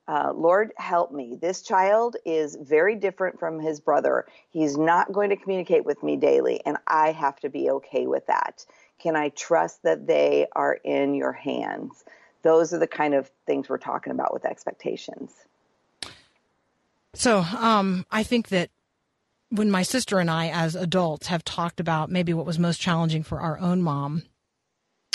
Uh, 0.08 0.34
Lord, 0.36 0.72
help 0.78 1.12
me. 1.12 1.38
This 1.40 1.62
child 1.62 2.18
is 2.26 2.58
very 2.60 2.96
different 2.96 3.40
from 3.40 3.60
his 3.60 3.80
brother. 3.80 4.26
He's 4.50 4.78
not 4.78 5.12
going 5.12 5.30
to 5.30 5.36
communicate 5.36 5.86
with 5.86 6.02
me 6.04 6.18
daily, 6.18 6.62
and 6.66 6.78
I 6.88 7.12
have 7.12 7.40
to 7.42 7.50
be 7.50 7.70
okay 7.70 8.08
with 8.08 8.26
that. 8.28 8.66
Can 9.00 9.16
I 9.16 9.30
trust 9.30 9.84
that 9.84 10.08
they 10.08 10.48
are 10.54 10.74
in 10.74 11.14
your 11.16 11.32
hands? 11.32 12.04
Those 12.44 12.74
are 12.74 12.80
the 12.80 12.88
kind 12.88 13.14
of 13.14 13.32
things 13.46 13.70
we're 13.70 13.78
talking 13.78 14.12
about 14.12 14.34
with 14.34 14.46
expectations. 14.46 15.32
So 17.14 17.40
um, 17.40 18.06
I 18.10 18.24
think 18.24 18.50
that 18.50 18.70
when 19.50 19.70
my 19.70 19.84
sister 19.84 20.20
and 20.20 20.32
I, 20.32 20.50
as 20.50 20.76
adults, 20.76 21.28
have 21.28 21.44
talked 21.44 21.80
about 21.80 22.10
maybe 22.10 22.34
what 22.34 22.46
was 22.46 22.58
most 22.58 22.80
challenging 22.80 23.22
for 23.22 23.40
our 23.40 23.60
own 23.60 23.82
mom, 23.82 24.24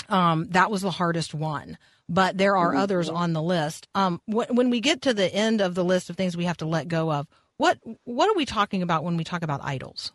um, 0.09 0.47
that 0.49 0.71
was 0.71 0.81
the 0.81 0.91
hardest 0.91 1.33
one. 1.33 1.77
But 2.09 2.37
there 2.37 2.55
are 2.55 2.75
others 2.75 3.09
on 3.09 3.33
the 3.33 3.41
list. 3.41 3.87
Um, 3.93 4.21
wh- 4.27 4.49
when 4.49 4.69
we 4.69 4.79
get 4.79 5.01
to 5.03 5.13
the 5.13 5.33
end 5.33 5.61
of 5.61 5.75
the 5.75 5.83
list 5.83 6.09
of 6.09 6.15
things 6.15 6.37
we 6.37 6.45
have 6.45 6.57
to 6.57 6.65
let 6.65 6.87
go 6.87 7.11
of, 7.11 7.27
what 7.57 7.79
what 8.05 8.29
are 8.29 8.35
we 8.35 8.45
talking 8.45 8.81
about 8.81 9.03
when 9.03 9.17
we 9.17 9.23
talk 9.23 9.43
about 9.43 9.61
idols? 9.63 10.11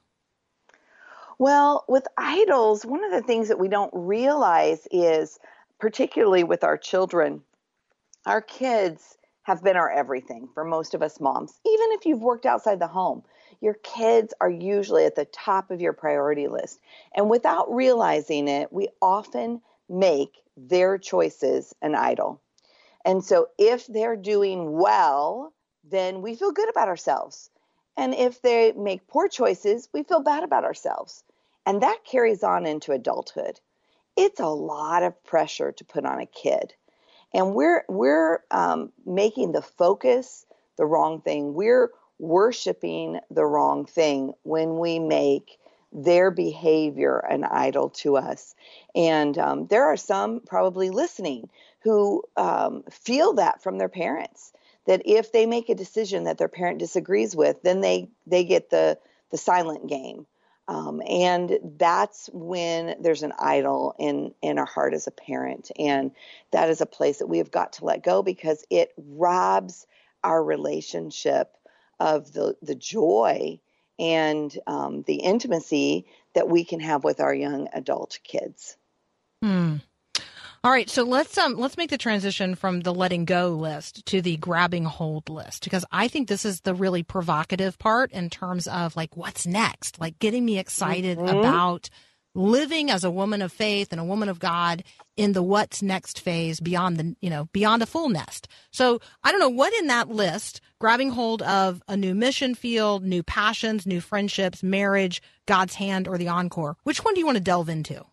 Well, 1.39 1.85
with 1.89 2.07
idols, 2.17 2.87
one 2.87 3.05
of 3.05 3.11
the 3.11 3.23
things 3.23 3.49
that 3.49 3.59
we 3.59 3.69
don't 3.69 3.91
realize 3.93 4.87
is, 4.91 5.39
particularly 5.81 6.45
with 6.45 6.63
our 6.65 6.79
children, 6.79 7.43
our 8.27 8.41
kids 8.41 9.19
have 9.43 9.63
been 9.63 9.77
our 9.77 9.91
everything 9.91 10.49
for 10.55 10.65
most 10.65 10.95
of 10.95 11.03
us 11.03 11.21
moms. 11.21 11.59
Even 11.67 11.87
if 11.93 12.07
you've 12.07 12.23
worked 12.23 12.47
outside 12.47 12.79
the 12.79 12.87
home, 12.87 13.23
your 13.61 13.75
kids 13.75 14.33
are 14.41 14.51
usually 14.51 15.05
at 15.05 15.17
the 15.17 15.25
top 15.25 15.71
of 15.71 15.81
your 15.81 15.93
priority 15.93 16.47
list. 16.47 16.79
And 17.15 17.29
without 17.29 17.75
realizing 17.75 18.47
it, 18.47 18.73
we 18.73 18.89
often 19.01 19.61
make 19.93 20.43
their 20.57 20.99
choices 20.99 21.75
an 21.83 21.95
idol. 21.95 22.41
And 23.05 23.25
so 23.25 23.49
if 23.59 23.87
they're 23.87 24.17
doing 24.17 24.73
well, 24.73 25.53
then 25.85 26.23
we 26.23 26.35
feel 26.35 26.53
good 26.53 26.71
about 26.71 26.89
ourselves. 26.89 27.51
And 27.97 28.15
if 28.15 28.41
they 28.41 28.73
make 28.73 29.07
poor 29.07 29.29
choices, 29.29 29.89
we 29.93 30.03
feel 30.03 30.21
bad 30.21 30.45
about 30.45 30.65
ourselves. 30.65 31.25
And 31.67 31.83
that 31.83 32.05
carries 32.05 32.43
on 32.43 32.67
into 32.67 32.93
adulthood. 32.93 33.61
It's 34.17 34.41
a 34.41 34.47
lot 34.47 35.03
of 35.03 35.23
pressure 35.25 35.73
to 35.73 35.85
put 35.85 36.05
on 36.05 36.21
a 36.21 36.27
kid. 36.27 36.75
And 37.35 37.55
we're 37.55 37.85
we're 37.89 38.41
um, 38.51 38.93
making 39.07 39.53
the 39.53 39.63
focus 39.63 40.47
the 40.77 40.87
wrong 40.87 41.21
thing. 41.21 41.55
We're 41.55 41.91
worshiping 42.19 43.21
the 43.31 43.45
wrong 43.45 43.85
thing 43.87 44.33
when 44.43 44.79
we 44.79 44.99
make 44.99 45.59
their 45.93 46.31
behavior 46.31 47.19
an 47.19 47.45
idol 47.45 47.91
to 47.91 48.17
us. 48.17 48.55
And 48.95 49.37
um, 49.39 49.67
there 49.67 49.85
are 49.85 49.97
some 49.97 50.41
probably 50.41 50.91
listening 50.91 51.49
who 51.81 52.23
um, 52.37 52.85
feel 52.91 53.35
that 53.35 53.63
from 53.63 53.79
their 53.79 53.89
parents 53.89 54.53
that 54.87 55.03
if 55.05 55.33
they 55.33 55.47
make 55.47 55.69
a 55.69 55.75
decision 55.75 56.25
that 56.25 56.39
their 56.39 56.49
parent 56.49 56.79
disagrees 56.79 57.37
with, 57.37 57.63
then 57.63 57.81
they 57.81 58.09
they 58.27 58.45
get 58.45 58.71
the 58.71 58.99
the 59.31 59.39
silent 59.39 59.89
game. 59.89 60.27
Um, 60.69 61.03
and 61.07 61.59
that's 61.77 62.31
when 62.33 62.97
there's 63.01 63.25
an 63.25 63.33
idol 63.39 63.95
in 63.99 64.33
in 64.43 64.59
our 64.59 64.67
heart 64.67 64.95
as 64.95 65.07
a 65.07 65.13
parent, 65.13 65.71
and 65.79 66.13
that 66.53 66.71
is 66.71 66.81
a 66.81 66.87
place 66.87 67.19
that 67.19 67.27
we 67.27 67.39
have 67.39 67.51
got 67.51 67.75
to 67.75 67.85
let 67.85 68.03
go 68.03 68.23
because 68.23 68.65
it 68.71 68.93
robs 68.97 69.87
our 70.23 70.43
relationship 70.43 71.57
of 71.99 72.33
the 72.33 72.57
the 72.63 72.77
joy 72.77 73.59
and 74.03 74.59
um, 74.67 75.03
the 75.07 75.15
intimacy 75.15 76.07
that 76.35 76.49
we 76.49 76.65
can 76.65 76.81
have 76.81 77.05
with 77.05 77.21
our 77.21 77.33
young 77.33 77.69
adult 77.73 78.19
kids. 78.25 78.77
Hmm. 79.41 79.77
All 80.65 80.71
right, 80.71 80.89
so 80.89 81.03
let's 81.03 81.37
um 81.39 81.57
let's 81.57 81.77
make 81.77 81.91
the 81.91 81.99
transition 81.99 82.55
from 82.55 82.81
the 82.81 82.95
letting 82.95 83.25
go 83.25 83.51
list 83.51 84.07
to 84.07 84.23
the 84.23 84.37
grabbing 84.37 84.85
hold 84.85 85.29
list 85.29 85.65
because 85.65 85.85
I 85.91 86.07
think 86.07 86.29
this 86.29 86.45
is 86.45 86.61
the 86.61 86.75
really 86.75 87.03
provocative 87.03 87.79
part 87.81 88.13
in 88.13 88.31
terms 88.31 88.69
of 88.69 88.95
like 88.95 89.17
what's 89.17 89.45
next, 89.45 90.01
like 90.01 90.21
getting 90.21 90.45
me 90.45 90.59
excited 90.59 91.19
about 91.19 91.91
living 92.35 92.91
as 92.91 93.03
a 93.03 93.11
woman 93.11 93.43
of 93.43 93.53
faith 93.53 93.89
and 93.91 94.01
a 94.01 94.05
woman 94.05 94.29
of 94.29 94.39
God 94.39 94.85
in 95.17 95.33
the 95.33 95.43
what's 95.43 95.83
next 95.83 96.21
phase 96.21 96.61
beyond 96.61 96.97
the 96.97 97.17
you 97.21 97.31
know 97.31 97.49
beyond 97.53 97.83
a 97.83 97.87
full 97.87 98.09
nest. 98.09 98.49
So 98.71 99.01
I 99.23 99.31
don't 99.31 99.41
know 99.41 99.49
what 99.49 99.73
in 99.75 99.87
that 99.89 100.09
list 100.09 100.61
grabbing 100.79 101.11
hold 101.11 101.43
of 101.43 101.83
a 101.87 101.97
new 101.97 102.15
mission 102.15 102.55
field, 102.55 103.05
new 103.05 103.23
passions, 103.23 103.87
new 103.87 104.01
friendships, 104.01 104.63
marriage, 104.63 105.23
God's 105.47 105.75
hand, 105.75 106.09
or 106.09 106.19
the 106.19 106.29
encore. 106.29 106.77
Which 106.83 107.05
one 107.05 107.15
do 107.15 107.21
you 107.21 107.27
want 107.27 107.39
to 107.39 107.45
delve 107.45 107.69
into? 107.69 108.05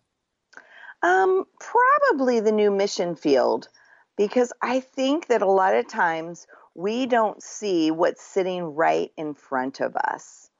Um, 1.02 1.46
probably 1.58 2.40
the 2.40 2.52
new 2.52 2.70
mission 2.70 3.16
field, 3.16 3.68
because 4.16 4.52
I 4.62 4.80
think 4.80 5.28
that 5.28 5.42
a 5.42 5.50
lot 5.50 5.74
of 5.74 5.88
times 5.88 6.46
we 6.74 7.06
don't 7.06 7.42
see 7.42 7.90
what's 7.90 8.22
sitting 8.22 8.62
right 8.62 9.10
in 9.16 9.34
front 9.34 9.80
of 9.80 9.96
us. 9.96 10.50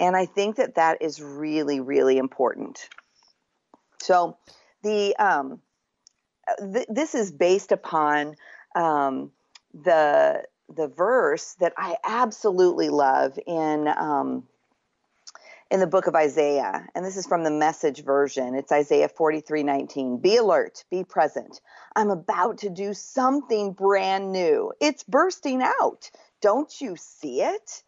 And 0.00 0.16
I 0.16 0.26
think 0.26 0.56
that 0.56 0.74
that 0.76 1.02
is 1.02 1.20
really, 1.22 1.80
really 1.80 2.18
important. 2.18 2.88
So 4.02 4.36
the 4.82 5.14
um, 5.16 5.60
th- 6.58 6.86
this 6.88 7.14
is 7.14 7.32
based 7.32 7.72
upon 7.72 8.36
um, 8.74 9.30
the 9.74 10.44
the 10.74 10.88
verse 10.88 11.54
that 11.60 11.74
I 11.76 11.96
absolutely 12.04 12.88
love 12.88 13.38
in 13.46 13.88
um, 13.88 14.44
in 15.70 15.80
the 15.80 15.86
book 15.86 16.06
of 16.06 16.14
Isaiah, 16.14 16.86
and 16.94 17.04
this 17.04 17.16
is 17.16 17.26
from 17.26 17.44
the 17.44 17.50
message 17.50 18.04
version. 18.04 18.54
It's 18.54 18.72
Isaiah 18.72 19.08
43:19. 19.08 20.20
Be 20.20 20.36
alert, 20.36 20.84
be 20.90 21.04
present. 21.04 21.60
I'm 21.96 22.10
about 22.10 22.58
to 22.58 22.70
do 22.70 22.94
something 22.94 23.72
brand 23.72 24.32
new. 24.32 24.72
It's 24.80 25.02
bursting 25.02 25.62
out. 25.62 26.10
Don't 26.40 26.72
you 26.80 26.96
see 26.96 27.42
it? 27.42 27.82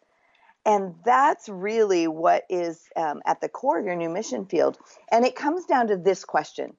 And 0.65 0.95
that's 1.05 1.47
really 1.47 2.07
what 2.07 2.43
is 2.49 2.81
um, 2.95 3.21
at 3.25 3.39
the 3.39 3.49
core 3.49 3.79
of 3.79 3.85
your 3.85 3.95
new 3.95 4.09
mission 4.09 4.47
field. 4.47 4.79
And 5.11 5.23
it 5.23 5.35
comes 5.35 5.65
down 5.65 5.87
to 5.87 5.97
this 5.97 6.25
question 6.25 6.75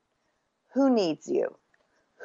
Who 0.74 0.90
needs 0.92 1.28
you? 1.28 1.56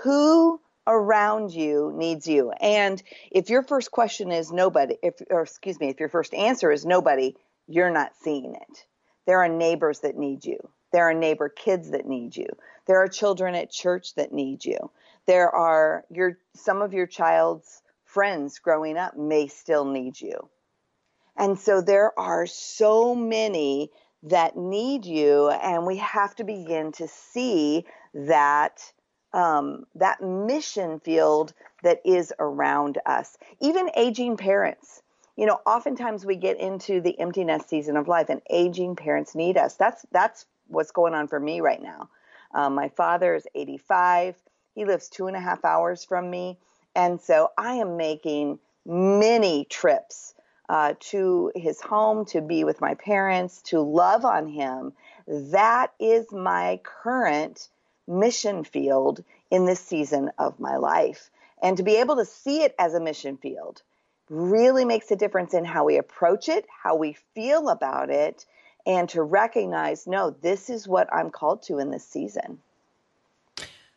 Who 0.04 0.60
around 0.88 1.54
you 1.54 1.94
needs 1.96 2.28
you? 2.28 2.52
And 2.52 3.02
if 3.32 3.50
your 3.50 3.64
first 3.64 3.92
question 3.92 4.32
is 4.32 4.52
nobody, 4.52 4.96
if, 5.04 5.22
or 5.30 5.42
excuse 5.42 5.80
me, 5.80 5.90
if 5.90 6.00
your 6.00 6.10
first 6.10 6.34
answer 6.34 6.72
is 6.72 6.86
nobody, 6.86 7.36
you're 7.68 7.92
not 7.92 8.14
seeing 8.22 8.56
it. 8.56 8.86
There 9.28 9.40
are 9.40 9.50
neighbors 9.50 10.00
that 10.00 10.18
need 10.18 10.44
you. 10.44 10.58
There 10.92 11.10
are 11.10 11.14
neighbor 11.14 11.50
kids 11.50 11.92
that 11.92 12.06
need 12.06 12.36
you. 12.36 12.48
There 12.88 13.02
are 13.02 13.08
children 13.08 13.56
at 13.56 13.72
church 13.72 14.16
that 14.16 14.34
need 14.34 14.66
you. 14.66 14.92
There 15.28 15.50
are 15.50 16.04
your 16.10 16.38
some 16.56 16.82
of 16.82 16.94
your 16.94 17.08
child's 17.08 17.82
friends 18.04 18.60
growing 18.60 18.98
up 18.98 19.16
may 19.16 19.48
still 19.48 19.86
need 19.86 20.20
you. 20.20 20.50
And 21.38 21.58
so 21.58 21.82
there 21.82 22.18
are 22.20 22.46
so 22.46 23.16
many 23.16 23.92
that 24.24 24.58
need 24.58 25.06
you, 25.06 25.50
and 25.50 25.86
we 25.86 25.98
have 25.98 26.36
to 26.36 26.44
begin 26.44 26.92
to 26.94 27.08
see 27.08 27.86
that 28.14 28.92
um, 29.34 29.86
that 29.96 30.22
mission 30.22 31.00
field 31.00 31.54
that 31.84 32.02
is 32.06 32.34
around 32.40 33.00
us. 33.06 33.38
Even 33.60 33.90
aging 33.96 34.38
parents. 34.38 35.02
You 35.36 35.46
know, 35.46 35.60
oftentimes 35.66 36.26
we 36.26 36.36
get 36.36 36.60
into 36.60 37.02
the 37.02 37.18
empty 37.20 37.44
nest 37.44 37.70
season 37.70 37.98
of 37.98 38.08
life, 38.08 38.30
and 38.30 38.42
aging 38.50 38.96
parents 38.96 39.34
need 39.34 39.58
us. 39.58 39.76
That's 39.76 40.06
that's 40.12 40.46
what's 40.68 40.92
going 40.92 41.14
on 41.14 41.28
for 41.28 41.40
me 41.40 41.62
right 41.62 41.82
now. 41.82 42.10
Um, 42.54 42.76
my 42.76 42.90
father 42.90 43.36
is 43.36 43.48
85. 43.56 44.36
He 44.76 44.86
lives 44.86 45.10
two 45.10 45.28
and 45.28 45.36
a 45.36 45.40
half 45.40 45.64
hours 45.66 46.04
from 46.04 46.30
me, 46.30 46.58
and 46.96 47.20
so 47.20 47.50
I 47.58 47.76
am 47.76 47.98
making 47.98 48.60
many 48.86 49.66
trips 49.66 50.34
uh, 50.70 50.94
to 51.00 51.52
his 51.56 51.82
home 51.82 52.26
to 52.26 52.42
be 52.42 52.64
with 52.64 52.80
my 52.82 52.94
parents, 52.96 53.62
to 53.64 53.82
love 53.82 54.26
on 54.26 54.48
him. 54.48 54.94
That 55.28 55.92
is 56.00 56.32
my 56.32 56.80
current 56.84 57.70
mission 58.12 58.64
field 58.64 59.24
in 59.50 59.66
this 59.66 59.80
season 59.80 60.32
of 60.38 60.60
my 60.60 60.78
life. 60.78 61.32
And 61.62 61.78
to 61.78 61.84
be 61.84 61.96
able 61.98 62.18
to 62.18 62.26
see 62.26 62.64
it 62.64 62.76
as 62.78 62.94
a 62.94 63.00
mission 63.00 63.38
field 63.38 63.82
really 64.30 64.86
makes 64.86 65.12
a 65.12 65.16
difference 65.16 65.54
in 65.54 65.66
how 65.66 65.86
we 65.86 65.98
approach 65.98 66.50
it, 66.50 66.66
how 66.84 66.96
we 66.96 67.18
feel 67.34 67.70
about 67.70 68.10
it, 68.10 68.46
and 68.86 69.10
to 69.10 69.22
recognize 69.22 70.08
no, 70.08 70.32
this 70.32 70.70
is 70.70 70.88
what 70.88 71.14
I'm 71.14 71.30
called 71.30 71.64
to 71.64 71.80
in 71.80 71.92
this 71.92 72.06
season. 72.06 72.60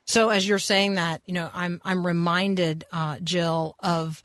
So 0.06 0.28
as 0.28 0.46
you're 0.46 0.58
saying 0.58 0.94
that, 0.94 1.22
you 1.24 1.32
know, 1.32 1.50
I'm 1.54 1.80
I'm 1.84 2.06
reminded, 2.06 2.84
uh, 2.92 3.18
Jill, 3.20 3.76
of 3.80 4.22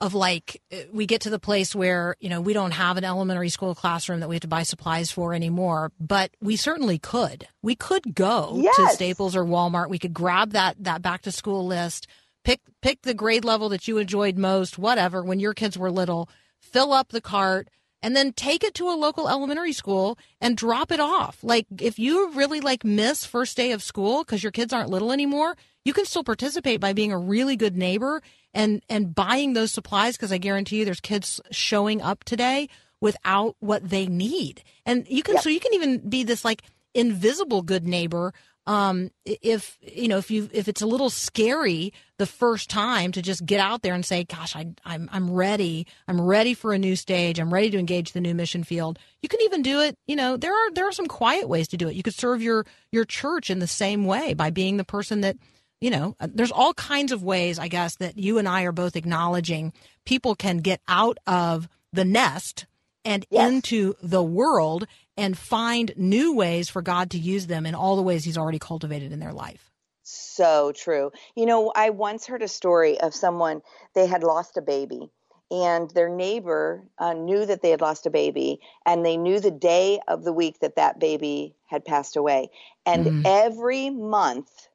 of 0.00 0.14
like 0.14 0.62
we 0.92 1.06
get 1.06 1.22
to 1.22 1.30
the 1.30 1.38
place 1.40 1.74
where 1.74 2.14
you 2.20 2.28
know 2.28 2.40
we 2.40 2.52
don't 2.52 2.70
have 2.70 2.96
an 2.96 3.04
elementary 3.04 3.48
school 3.48 3.74
classroom 3.74 4.20
that 4.20 4.28
we 4.28 4.36
have 4.36 4.42
to 4.42 4.48
buy 4.48 4.62
supplies 4.62 5.10
for 5.10 5.34
anymore 5.34 5.90
but 5.98 6.30
we 6.40 6.54
certainly 6.56 6.98
could 6.98 7.48
we 7.62 7.74
could 7.74 8.14
go 8.14 8.52
Yes. 8.56 8.76
to 8.76 8.88
staples 8.90 9.34
or 9.34 9.44
walmart 9.44 9.88
we 9.88 9.98
could 9.98 10.14
grab 10.14 10.52
that 10.52 10.76
that 10.84 11.02
back 11.02 11.22
to 11.22 11.32
school 11.32 11.66
list 11.66 12.06
pick 12.44 12.60
pick 12.80 13.02
the 13.02 13.12
grade 13.14 13.44
level 13.44 13.68
that 13.70 13.88
you 13.88 13.98
enjoyed 13.98 14.38
most 14.38 14.78
whatever 14.78 15.22
when 15.22 15.40
your 15.40 15.52
kids 15.54 15.76
were 15.76 15.90
little 15.90 16.28
fill 16.60 16.92
up 16.92 17.08
the 17.08 17.20
cart 17.20 17.68
and 18.02 18.14
then 18.16 18.32
take 18.32 18.62
it 18.64 18.74
to 18.74 18.88
a 18.88 18.94
local 18.94 19.28
elementary 19.28 19.72
school 19.72 20.18
and 20.40 20.56
drop 20.56 20.92
it 20.92 21.00
off 21.00 21.38
like 21.42 21.66
if 21.80 21.98
you 21.98 22.30
really 22.32 22.60
like 22.60 22.84
miss 22.84 23.24
first 23.24 23.56
day 23.56 23.72
of 23.72 23.82
school 23.82 24.24
because 24.24 24.42
your 24.42 24.52
kids 24.52 24.72
aren't 24.72 24.90
little 24.90 25.12
anymore 25.12 25.56
you 25.84 25.92
can 25.92 26.04
still 26.04 26.24
participate 26.24 26.80
by 26.80 26.92
being 26.92 27.12
a 27.12 27.18
really 27.18 27.56
good 27.56 27.76
neighbor 27.76 28.22
and 28.54 28.82
and 28.88 29.14
buying 29.14 29.52
those 29.54 29.72
supplies 29.72 30.16
because 30.16 30.32
I 30.32 30.38
guarantee 30.38 30.78
you 30.78 30.84
there's 30.84 31.00
kids 31.00 31.40
showing 31.50 32.02
up 32.02 32.24
today 32.24 32.68
without 33.00 33.56
what 33.60 33.88
they 33.88 34.06
need. 34.06 34.62
And 34.84 35.06
you 35.08 35.22
can 35.22 35.34
Yep. 35.36 35.44
so 35.44 35.48
you 35.48 35.60
can 35.60 35.74
even 35.74 36.08
be 36.08 36.24
this 36.24 36.44
like 36.44 36.62
invisible 36.94 37.62
good 37.62 37.86
neighbor 37.86 38.34
um 38.68 39.10
if 39.24 39.78
you 39.80 40.06
know 40.08 40.18
if 40.18 40.30
you 40.30 40.48
if 40.52 40.68
it's 40.68 40.82
a 40.82 40.86
little 40.86 41.08
scary 41.10 41.92
the 42.18 42.26
first 42.26 42.68
time 42.68 43.10
to 43.12 43.22
just 43.22 43.44
get 43.46 43.60
out 43.60 43.80
there 43.82 43.94
and 43.94 44.04
say 44.04 44.24
gosh 44.24 44.54
I 44.54 44.66
I'm 44.84 45.08
I'm 45.10 45.30
ready. 45.30 45.86
I'm 46.06 46.20
ready 46.20 46.52
for 46.54 46.72
a 46.72 46.78
new 46.78 46.94
stage. 46.94 47.40
I'm 47.40 47.52
ready 47.52 47.70
to 47.70 47.78
engage 47.78 48.12
the 48.12 48.20
new 48.20 48.34
mission 48.34 48.62
field. 48.64 48.98
You 49.22 49.28
can 49.28 49.40
even 49.42 49.62
do 49.62 49.80
it 49.80 49.96
you 50.06 50.14
know 50.14 50.36
there 50.36 50.52
are 50.52 50.70
there 50.72 50.86
are 50.86 50.92
some 50.92 51.06
quiet 51.06 51.48
ways 51.48 51.66
to 51.68 51.76
do 51.76 51.88
it. 51.88 51.96
You 51.96 52.02
could 52.02 52.14
serve 52.14 52.42
your 52.42 52.66
your 52.92 53.04
church 53.06 53.48
in 53.50 53.58
the 53.58 53.66
same 53.66 54.04
way 54.04 54.34
by 54.34 54.50
being 54.50 54.76
the 54.76 54.84
person 54.84 55.22
that 55.22 55.36
you 55.80 55.90
know, 55.90 56.16
uh, 56.18 56.26
there's 56.34 56.50
all 56.50 56.74
kinds 56.74 57.12
of 57.12 57.22
ways, 57.22 57.56
I 57.56 57.68
guess, 57.68 57.94
that 57.96 58.18
you 58.18 58.38
and 58.38 58.48
I 58.48 58.64
are 58.64 58.72
both 58.72 58.96
acknowledging 58.96 59.72
people 60.04 60.34
can 60.34 60.58
get 60.58 60.80
out 60.88 61.18
of 61.24 61.68
the 61.92 62.04
nest 62.04 62.66
and 63.04 63.24
Yes. 63.30 63.48
into 63.48 63.94
the 64.02 64.22
world 64.22 64.86
and 65.18 65.36
find 65.36 65.92
new 65.96 66.34
ways 66.34 66.68
for 66.68 66.80
God 66.80 67.10
to 67.10 67.18
use 67.18 67.46
them 67.46 67.66
in 67.66 67.74
all 67.74 67.96
the 67.96 68.02
ways 68.02 68.24
He's 68.24 68.38
already 68.38 68.58
cultivated 68.58 69.12
in 69.12 69.20
their 69.20 69.32
life. 69.32 69.70
So 70.04 70.72
true. 70.72 71.12
You 71.34 71.44
know, 71.44 71.70
I 71.74 71.90
once 71.90 72.26
heard 72.26 72.42
a 72.42 72.48
story 72.48 72.98
of 72.98 73.14
someone, 73.14 73.60
they 73.94 74.06
had 74.06 74.22
lost 74.22 74.56
a 74.56 74.62
baby, 74.62 75.10
and 75.50 75.90
their 75.90 76.08
neighbor 76.08 76.84
uh, 76.98 77.12
knew 77.12 77.44
that 77.44 77.60
they 77.60 77.70
had 77.70 77.82
lost 77.82 78.06
a 78.06 78.10
baby, 78.10 78.60
and 78.86 79.04
they 79.04 79.18
knew 79.18 79.38
the 79.40 79.50
day 79.50 80.00
of 80.08 80.24
the 80.24 80.32
week 80.32 80.60
that 80.60 80.76
that 80.76 80.98
baby 80.98 81.54
had 81.66 81.84
passed 81.84 82.16
away. 82.16 82.50
And 82.86 83.06
Mhm. 83.06 83.22
every 83.26 83.90
month, 83.90 84.68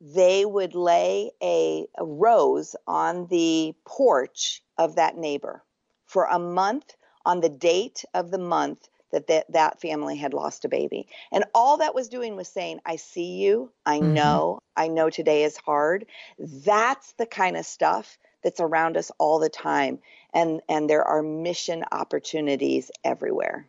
they 0.00 0.44
would 0.44 0.74
lay 0.74 1.32
a, 1.42 1.86
a 1.96 2.04
rose 2.04 2.76
on 2.86 3.26
the 3.26 3.74
porch 3.84 4.62
of 4.76 4.94
that 4.94 5.16
neighbor 5.16 5.64
for 6.06 6.24
a 6.26 6.38
month 6.38 6.94
on 7.26 7.40
the 7.40 7.48
date 7.48 8.04
of 8.14 8.30
the 8.30 8.38
month 8.38 8.88
that 9.12 9.26
that, 9.28 9.50
that 9.52 9.80
family 9.80 10.16
had 10.16 10.34
lost 10.34 10.64
a 10.64 10.68
baby. 10.68 11.08
And 11.32 11.44
all 11.54 11.78
that 11.78 11.94
was 11.94 12.08
doing 12.08 12.36
was 12.36 12.48
saying, 12.48 12.80
I 12.84 12.96
see 12.96 13.36
you. 13.36 13.70
I 13.86 13.98
Mhm. 13.98 14.14
know. 14.14 14.58
I 14.76 14.88
know 14.88 15.10
today 15.10 15.44
is 15.44 15.56
hard. 15.56 16.06
That's 16.38 17.12
the 17.12 17.26
kind 17.26 17.56
of 17.56 17.66
stuff 17.66 18.18
that's 18.42 18.60
around 18.60 18.96
us 18.96 19.10
all 19.18 19.38
the 19.38 19.48
time. 19.48 19.98
And, 20.32 20.60
and 20.68 20.88
there 20.88 21.04
are 21.04 21.22
mission 21.22 21.84
opportunities 21.90 22.90
everywhere. 23.04 23.66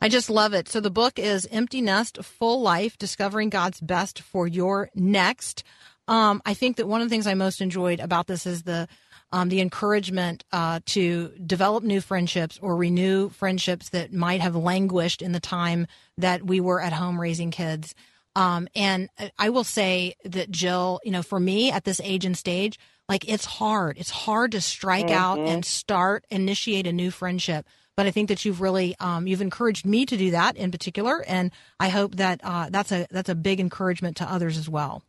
I 0.00 0.08
just 0.08 0.30
love 0.30 0.54
it. 0.54 0.68
So 0.68 0.80
the 0.80 0.90
book 0.90 1.18
is 1.18 1.48
Empty 1.50 1.80
Nest, 1.80 2.22
Full 2.22 2.60
Life, 2.60 2.96
Discovering 2.98 3.48
God's 3.48 3.80
Best 3.80 4.20
for 4.20 4.46
Your 4.46 4.90
Next. 4.94 5.64
Um, 6.06 6.40
I 6.46 6.54
think 6.54 6.76
that 6.76 6.86
one 6.86 7.02
of 7.02 7.08
the 7.08 7.10
things 7.10 7.26
I 7.26 7.34
most 7.34 7.60
enjoyed 7.60 7.98
about 7.98 8.28
this 8.28 8.46
is 8.46 8.62
the 8.62 8.88
um, 9.32 9.48
the 9.48 9.60
encouragement 9.60 10.44
uh, 10.52 10.80
to 10.86 11.28
develop 11.44 11.84
new 11.84 12.00
friendships 12.00 12.58
or 12.62 12.76
renew 12.76 13.28
friendships 13.28 13.90
that 13.90 14.12
might 14.12 14.40
have 14.40 14.56
languished 14.56 15.22
in 15.22 15.32
the 15.32 15.40
time 15.40 15.86
that 16.16 16.44
we 16.44 16.60
were 16.60 16.80
at 16.80 16.92
home 16.92 17.20
raising 17.20 17.50
kids. 17.50 17.94
Um, 18.34 18.68
and 18.74 19.08
I 19.38 19.50
will 19.50 19.64
say 19.64 20.14
that 20.24 20.50
Jill, 20.50 21.00
you 21.04 21.10
know, 21.10 21.22
for 21.22 21.40
me 21.40 21.70
at 21.72 21.84
this 21.84 22.00
age 22.02 22.24
and 22.24 22.36
stage, 22.36 22.78
like 23.08 23.28
it's 23.28 23.44
hard. 23.44 23.98
It's 23.98 24.10
hard 24.10 24.52
to 24.52 24.60
strike 24.60 25.10
out 25.10 25.38
and 25.38 25.64
start, 25.64 26.24
initiate 26.30 26.86
a 26.86 26.92
new 26.92 27.10
friendship. 27.10 27.66
But 27.96 28.06
I 28.06 28.12
think 28.12 28.28
that 28.28 28.44
you've 28.44 28.60
really, 28.60 28.94
um, 29.00 29.26
you've 29.26 29.42
encouraged 29.42 29.84
me 29.84 30.06
to 30.06 30.16
do 30.16 30.30
that 30.30 30.56
in 30.56 30.70
particular, 30.70 31.24
and 31.26 31.50
I 31.80 31.88
hope 31.88 32.14
that 32.16 32.40
uh, 32.44 32.68
that's 32.70 32.92
a 32.92 33.08
that's 33.10 33.28
a 33.28 33.34
big 33.34 33.58
encouragement 33.58 34.18
to 34.18 34.30
others 34.30 34.56
as 34.56 34.68
well. 34.68 35.02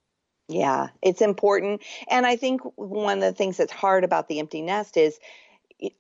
Yeah, 0.50 0.90
it's 1.04 1.22
important. 1.22 1.84
And 2.10 2.26
I 2.26 2.38
think 2.38 2.62
one 2.76 3.20
of 3.20 3.24
the 3.24 3.34
things 3.34 3.58
that's 3.58 3.74
hard 3.74 4.04
about 4.04 4.30
the 4.30 4.40
empty 4.40 4.64
nest 4.64 4.98
is 4.98 5.20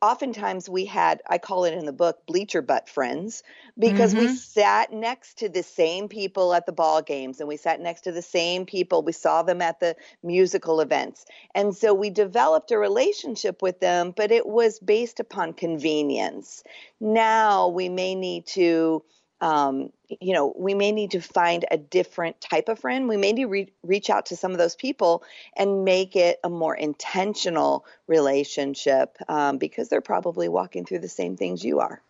oftentimes 0.01 0.69
we 0.69 0.85
had, 0.85 1.21
I 1.29 1.37
call 1.37 1.65
it 1.65 1.73
in 1.73 1.85
the 1.85 1.93
book, 1.93 2.25
bleacher 2.27 2.61
butt 2.61 2.89
friends, 2.89 3.43
because 3.79 4.15
we 4.15 4.27
Mhm. 4.27 4.29
sat 4.29 4.93
next 4.93 5.39
to 5.39 5.49
the 5.49 5.63
same 5.63 6.09
people 6.09 6.53
at 6.53 6.65
the 6.65 6.73
ball 6.73 7.01
games 7.01 7.39
and 7.39 7.49
we 7.49 7.57
sat 7.57 7.81
next 7.81 8.01
to 8.03 8.11
the 8.11 8.23
same 8.23 8.65
people. 8.65 9.03
We 9.03 9.13
saw 9.13 9.43
them 9.43 9.61
at 9.61 9.79
the 9.81 9.95
musical 10.23 10.81
events. 10.81 11.25
And 11.55 11.75
so 11.75 11.93
we 11.93 12.09
developed 12.09 12.71
a 12.71 12.79
relationship 12.79 13.61
with 13.61 13.79
them, 13.81 14.13
but 14.17 14.31
it 14.31 14.47
was 14.47 14.79
based 14.79 15.19
upon 15.21 15.53
convenience. 15.53 16.63
Now 16.99 17.69
we 17.69 17.89
may 17.89 18.15
need 18.15 18.47
to 18.47 19.03
um, 19.41 19.91
you 20.19 20.33
know, 20.33 20.53
we 20.57 20.73
may 20.73 20.91
need 20.91 21.11
to 21.11 21.21
find 21.21 21.65
a 21.71 21.77
different 21.77 22.41
type 22.41 22.67
of 22.67 22.79
friend. 22.79 23.07
We 23.07 23.17
may 23.17 23.31
need 23.31 23.43
to 23.43 23.47
re- 23.47 23.73
reach 23.83 24.09
out 24.09 24.27
to 24.27 24.35
some 24.35 24.51
of 24.51 24.57
those 24.57 24.75
people 24.75 25.23
and 25.55 25.85
make 25.85 26.15
it 26.15 26.39
a 26.43 26.49
more 26.49 26.75
intentional 26.75 27.85
relationship 28.07 29.17
um, 29.27 29.57
because 29.57 29.89
they're 29.89 30.01
probably 30.01 30.49
walking 30.49 30.85
through 30.85 30.99
the 30.99 31.07
same 31.07 31.37
things 31.37 31.63
you 31.63 31.79
are. 31.79 32.01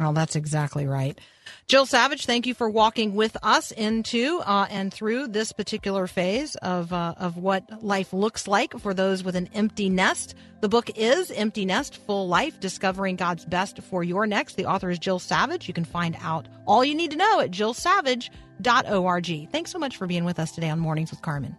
Oh, 0.00 0.12
that's 0.12 0.36
exactly 0.36 0.86
right. 0.86 1.18
Jill 1.66 1.86
Savage, 1.86 2.26
thank 2.26 2.46
you 2.46 2.54
for 2.54 2.68
walking 2.68 3.14
with 3.14 3.36
us 3.42 3.70
into 3.70 4.40
uh, 4.44 4.66
and 4.70 4.92
through 4.92 5.28
this 5.28 5.52
particular 5.52 6.06
phase 6.06 6.56
of 6.56 6.92
uh, 6.92 7.14
of 7.16 7.36
what 7.36 7.82
life 7.82 8.12
looks 8.12 8.48
like 8.48 8.78
for 8.78 8.92
those 8.92 9.22
with 9.22 9.36
an 9.36 9.48
empty 9.54 9.88
nest. 9.88 10.34
The 10.60 10.68
book 10.68 10.90
is 10.96 11.30
Empty 11.30 11.64
Nest: 11.64 11.96
Full 12.06 12.28
Life: 12.28 12.58
Discovering 12.60 13.16
God's 13.16 13.44
Best 13.44 13.80
for 13.82 14.02
Your 14.02 14.26
Next. 14.26 14.56
The 14.56 14.66
author 14.66 14.90
is 14.90 14.98
Jill 14.98 15.18
Savage. 15.18 15.68
You 15.68 15.74
can 15.74 15.84
find 15.84 16.16
out 16.20 16.48
all 16.66 16.84
you 16.84 16.94
need 16.94 17.10
to 17.12 17.16
know 17.16 17.40
at 17.40 17.50
jillsavage.org. 17.50 19.50
Thanks 19.50 19.70
so 19.70 19.78
much 19.78 19.96
for 19.96 20.06
being 20.06 20.24
with 20.24 20.38
us 20.38 20.52
today 20.52 20.70
on 20.70 20.80
Mornings 20.80 21.10
with 21.10 21.22
Carmen. 21.22 21.56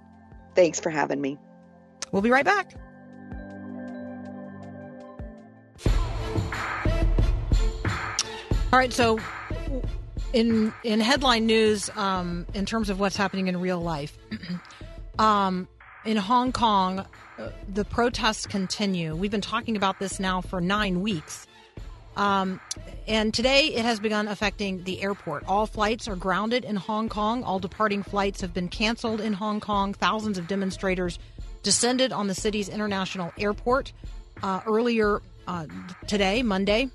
Thanks 0.56 0.80
for 0.80 0.90
having 0.90 1.22
me. 1.22 1.38
We'll 2.12 2.22
be 2.22 2.32
right 2.32 2.46
back. 2.46 2.76
All 8.76 8.80
right, 8.80 8.92
so 8.92 9.22
in 10.34 10.74
in 10.84 11.00
headline 11.00 11.46
news, 11.46 11.90
um, 11.96 12.46
in 12.54 12.66
terms 12.66 12.90
of 12.90 13.00
what's 13.00 13.16
happening 13.16 13.48
in 13.48 13.62
real 13.62 13.80
life, 13.80 14.18
um, 15.18 15.70
in 16.04 16.18
Hong 16.18 16.52
Kong, 16.52 17.00
uh, 17.00 17.52
the 17.74 17.86
protests 17.86 18.46
continue. 18.46 19.16
We've 19.16 19.32
been 19.32 19.40
talking 19.40 19.78
about 19.78 20.00
this 20.00 20.20
now 20.20 20.42
for 20.42 20.60
nine 20.60 21.02
weeks. 21.02 21.48
Um, 22.18 22.60
and 23.08 23.34
today 23.34 23.68
it 23.68 23.86
has 23.86 24.02
begun 24.02 24.28
affecting 24.28 24.84
the 24.84 25.02
airport. 25.02 25.46
All 25.48 25.68
flights 25.68 26.10
are 26.10 26.18
grounded 26.18 26.66
in 26.66 26.76
Hong 26.76 27.08
Kong. 27.08 27.46
All 27.46 27.60
departing 27.60 28.04
flights 28.04 28.42
have 28.42 28.54
been 28.54 28.68
canceled 28.68 29.22
in 29.22 29.32
Hong 29.32 29.62
Kong. 29.62 29.94
Thousands 29.94 30.38
of 30.38 30.50
demonstrators 30.50 31.18
descended 31.64 32.12
on 32.12 32.28
the 32.28 32.36
city's 32.36 32.68
international 32.68 33.32
airport 33.38 33.94
uh, 34.44 34.60
earlier 34.68 35.22
uh, 35.48 35.66
today, 36.08 36.44
Monday. 36.44 36.90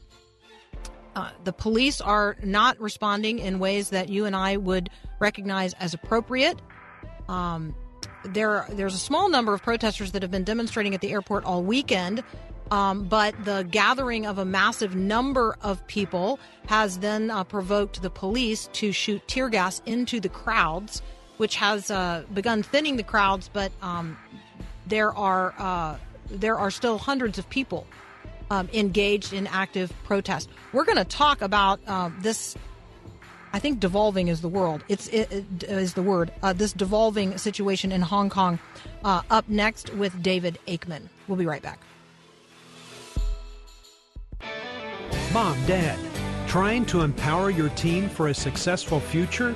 Uh, 1.17 1.31
the 1.45 1.53
police 1.53 2.01
are 2.01 2.37
not 2.43 2.81
responding 2.81 3.39
in 3.39 3.59
ways 3.59 3.91
that 3.91 4.09
you 4.09 4.27
and 4.27 4.37
I 4.37 4.57
would 4.57 4.91
recognize 5.19 5.75
as 5.75 5.93
appropriate. 5.95 6.61
Um, 7.29 7.75
there, 8.25 8.67
there's 8.71 8.95
a 8.95 8.99
small 8.99 9.29
number 9.29 9.53
of 9.55 9.63
protesters 9.63 10.13
that 10.13 10.23
have 10.23 10.31
been 10.31 10.45
demonstrating 10.45 10.95
at 10.95 11.01
the 11.01 11.11
airport 11.11 11.45
all 11.45 11.63
weekend, 11.63 12.23
um, 12.71 13.05
but 13.05 13.35
the 13.45 13.67
gathering 13.71 14.27
of 14.27 14.39
a 14.39 14.45
massive 14.45 14.95
number 14.95 15.57
of 15.63 15.85
people 15.87 16.39
has 16.67 16.99
then 16.99 17.31
uh, 17.31 17.43
provoked 17.43 18.03
the 18.03 18.11
police 18.11 18.69
to 18.75 18.93
shoot 18.93 19.27
tear 19.27 19.49
gas 19.49 19.83
into 19.87 20.21
the 20.21 20.29
crowds, 20.29 21.03
which 21.39 21.57
has 21.57 21.91
uh, 21.91 22.23
begun 22.33 22.63
thinning 22.63 22.97
the 22.97 23.03
crowds. 23.03 23.51
But 23.53 23.73
um, 23.83 24.17
there 24.87 25.13
are 25.13 25.55
uh, 25.59 25.97
there 26.31 26.57
are 26.57 26.71
still 26.71 26.99
hundreds 26.99 27.39
of 27.39 27.49
people 27.51 27.87
um, 28.51 28.69
engaged 28.73 29.33
in 29.33 29.47
active 29.47 29.93
protest. 30.05 30.51
We're 30.73 30.85
going 30.85 30.99
to 30.99 31.05
talk 31.05 31.41
about 31.41 31.81
uh, 31.87 32.11
this. 32.21 32.57
I 33.53 33.59
think 33.59 33.81
devolving 33.81 34.29
is 34.29 34.43
the 34.43 34.49
world. 34.49 34.85
It's 34.89 35.09
it, 35.09 35.33
it 35.33 35.63
is 35.65 35.95
the 35.95 36.03
word. 36.03 36.31
Uh, 36.43 36.53
this 36.53 36.73
devolving 36.73 37.39
situation 37.39 37.91
in 37.91 38.03
Hong 38.03 38.29
Kong. 38.29 38.59
Uh, 39.05 39.23
up 39.31 39.49
next 39.49 39.93
with 39.95 40.23
David 40.23 40.59
Aikman. 40.69 41.09
We'll 41.27 41.39
be 41.39 41.47
right 41.47 41.63
back. 41.63 41.81
Mom, 45.33 45.57
Dad, 45.67 45.99
trying 46.49 46.85
to 46.87 47.03
empower 47.03 47.51
your 47.51 47.69
team 47.71 48.09
for 48.09 48.29
a 48.29 48.35
successful 48.35 48.99
future? 48.99 49.55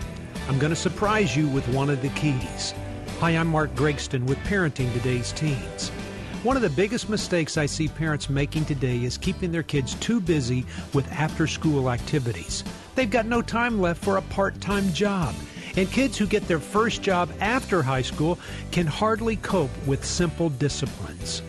I'm 0.49 0.59
going 0.59 0.71
to 0.71 0.77
surprise 0.77 1.37
you 1.37 1.49
with 1.49 1.67
one 1.69 1.91
of 1.91 2.01
the 2.01 2.11
keys. 2.11 2.75
Hi, 3.19 3.31
I'm 3.31 3.49
Mark 3.49 3.75
Gregston 3.75 4.25
with 4.25 4.39
Parenting 4.39 4.93
Today's 4.93 5.33
Teens. 5.33 5.91
One 6.45 6.57
of 6.57 6.63
the 6.63 6.69
biggest 6.69 7.09
mistakes 7.09 7.57
I 7.57 7.65
see 7.65 7.89
parents 7.89 8.29
making 8.29 8.67
today 8.67 9.03
is 9.03 9.17
keeping 9.17 9.51
their 9.51 9.63
kids 9.63 9.95
too 9.95 10.21
busy 10.21 10.67
with 10.93 11.11
after 11.11 11.47
school 11.47 11.91
activities. 11.91 12.65
They've 12.95 13.09
got 13.09 13.25
no 13.25 13.41
time 13.41 13.81
left 13.81 14.05
for 14.05 14.19
a 14.19 14.23
part 14.23 14.61
time 14.61 14.93
job. 14.93 15.35
And 15.75 15.91
kids 15.91 16.19
who 16.19 16.27
get 16.27 16.47
their 16.47 16.59
first 16.59 17.01
job 17.01 17.33
after 17.41 17.83
high 17.83 18.03
school 18.03 18.39
can 18.73 18.87
hardly 18.87 19.37
cope 19.37 19.71
with 19.87 20.05
simple 20.05 20.51
disciplines. 20.51 21.41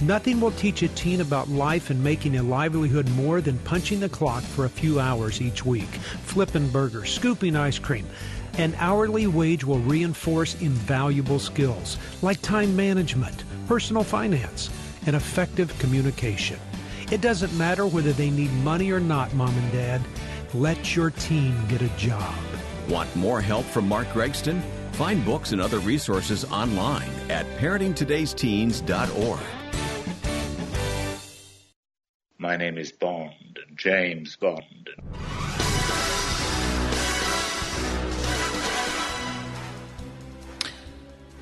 Nothing 0.00 0.40
will 0.40 0.52
teach 0.52 0.82
a 0.82 0.88
teen 0.88 1.20
about 1.20 1.48
life 1.48 1.90
and 1.90 2.02
making 2.04 2.36
a 2.36 2.42
livelihood 2.44 3.10
more 3.10 3.40
than 3.40 3.58
punching 3.58 3.98
the 3.98 4.08
clock 4.08 4.44
for 4.44 4.66
a 4.66 4.70
few 4.70 5.00
hours 5.00 5.42
each 5.42 5.66
week, 5.66 5.90
flipping 6.22 6.68
burgers, 6.70 7.12
scooping 7.12 7.56
ice 7.56 7.80
cream. 7.80 8.06
An 8.56 8.72
hourly 8.78 9.26
wage 9.26 9.64
will 9.64 9.80
reinforce 9.80 10.60
invaluable 10.60 11.40
skills 11.40 11.98
like 12.22 12.40
time 12.40 12.76
management, 12.76 13.43
personal 13.66 14.04
finance, 14.04 14.70
and 15.06 15.14
effective 15.14 15.76
communication. 15.78 16.58
It 17.10 17.20
doesn't 17.20 17.56
matter 17.56 17.86
whether 17.86 18.12
they 18.12 18.30
need 18.30 18.52
money 18.64 18.90
or 18.90 19.00
not, 19.00 19.32
mom 19.34 19.56
and 19.56 19.72
dad. 19.72 20.00
Let 20.54 20.96
your 20.96 21.10
teen 21.10 21.54
get 21.68 21.82
a 21.82 21.88
job. 21.96 22.34
Want 22.88 23.14
more 23.16 23.40
help 23.40 23.64
from 23.66 23.88
Mark 23.88 24.06
Gregston? 24.08 24.62
Find 24.92 25.24
books 25.24 25.52
and 25.52 25.60
other 25.60 25.80
resources 25.80 26.44
online 26.46 27.10
at 27.28 27.46
parentingtodaysteens.org. 27.58 29.40
My 32.38 32.56
name 32.56 32.78
is 32.78 32.92
Bond, 32.92 33.58
James 33.74 34.36
Bond. 34.36 34.90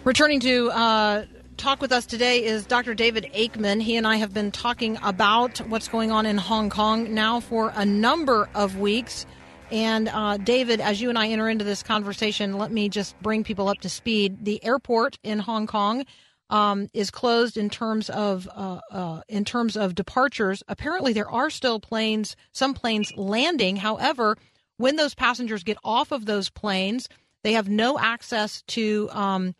Returning 0.04 0.40
to 0.40 0.70
uh, 0.70 1.24
talk 1.56 1.80
with 1.80 1.92
us 1.92 2.06
today 2.06 2.44
is 2.44 2.66
Dr. 2.66 2.94
David 2.94 3.30
Aikman. 3.34 3.82
He 3.82 3.96
and 3.96 4.06
I 4.06 4.16
have 4.16 4.32
been 4.32 4.50
talking 4.50 4.98
about 5.02 5.58
what's 5.68 5.88
going 5.88 6.10
on 6.10 6.26
in 6.26 6.38
Hong 6.38 6.70
Kong 6.70 7.14
now 7.14 7.40
for 7.40 7.72
a 7.74 7.84
number 7.84 8.48
of 8.54 8.78
weeks. 8.78 9.26
And 9.70 10.08
uh, 10.08 10.36
David, 10.36 10.80
as 10.80 11.00
you 11.00 11.08
and 11.08 11.18
I 11.18 11.28
enter 11.28 11.48
into 11.48 11.64
this 11.64 11.82
conversation, 11.82 12.58
let 12.58 12.70
me 12.70 12.88
just 12.88 13.20
bring 13.22 13.44
people 13.44 13.68
up 13.68 13.80
to 13.80 13.88
speed. 13.88 14.44
The 14.44 14.62
airport 14.64 15.18
in 15.22 15.38
Hong 15.38 15.66
Kong 15.66 16.04
um, 16.50 16.88
is 16.92 17.10
closed 17.10 17.56
in 17.56 17.70
terms 17.70 18.10
of 18.10 18.48
uh, 18.54 18.80
uh, 18.90 19.20
in 19.28 19.44
terms 19.44 19.76
of 19.76 19.94
departures. 19.94 20.62
Apparently, 20.68 21.12
there 21.12 21.30
are 21.30 21.48
still 21.48 21.80
planes, 21.80 22.36
some 22.52 22.74
planes 22.74 23.12
landing. 23.16 23.76
However, 23.76 24.36
when 24.76 24.96
those 24.96 25.14
passengers 25.14 25.62
get 25.62 25.78
off 25.82 26.12
of 26.12 26.26
those 26.26 26.50
planes, 26.50 27.08
they 27.42 27.54
have 27.54 27.68
no 27.68 27.98
access 27.98 28.62
to 28.68 29.08
um, 29.12 29.54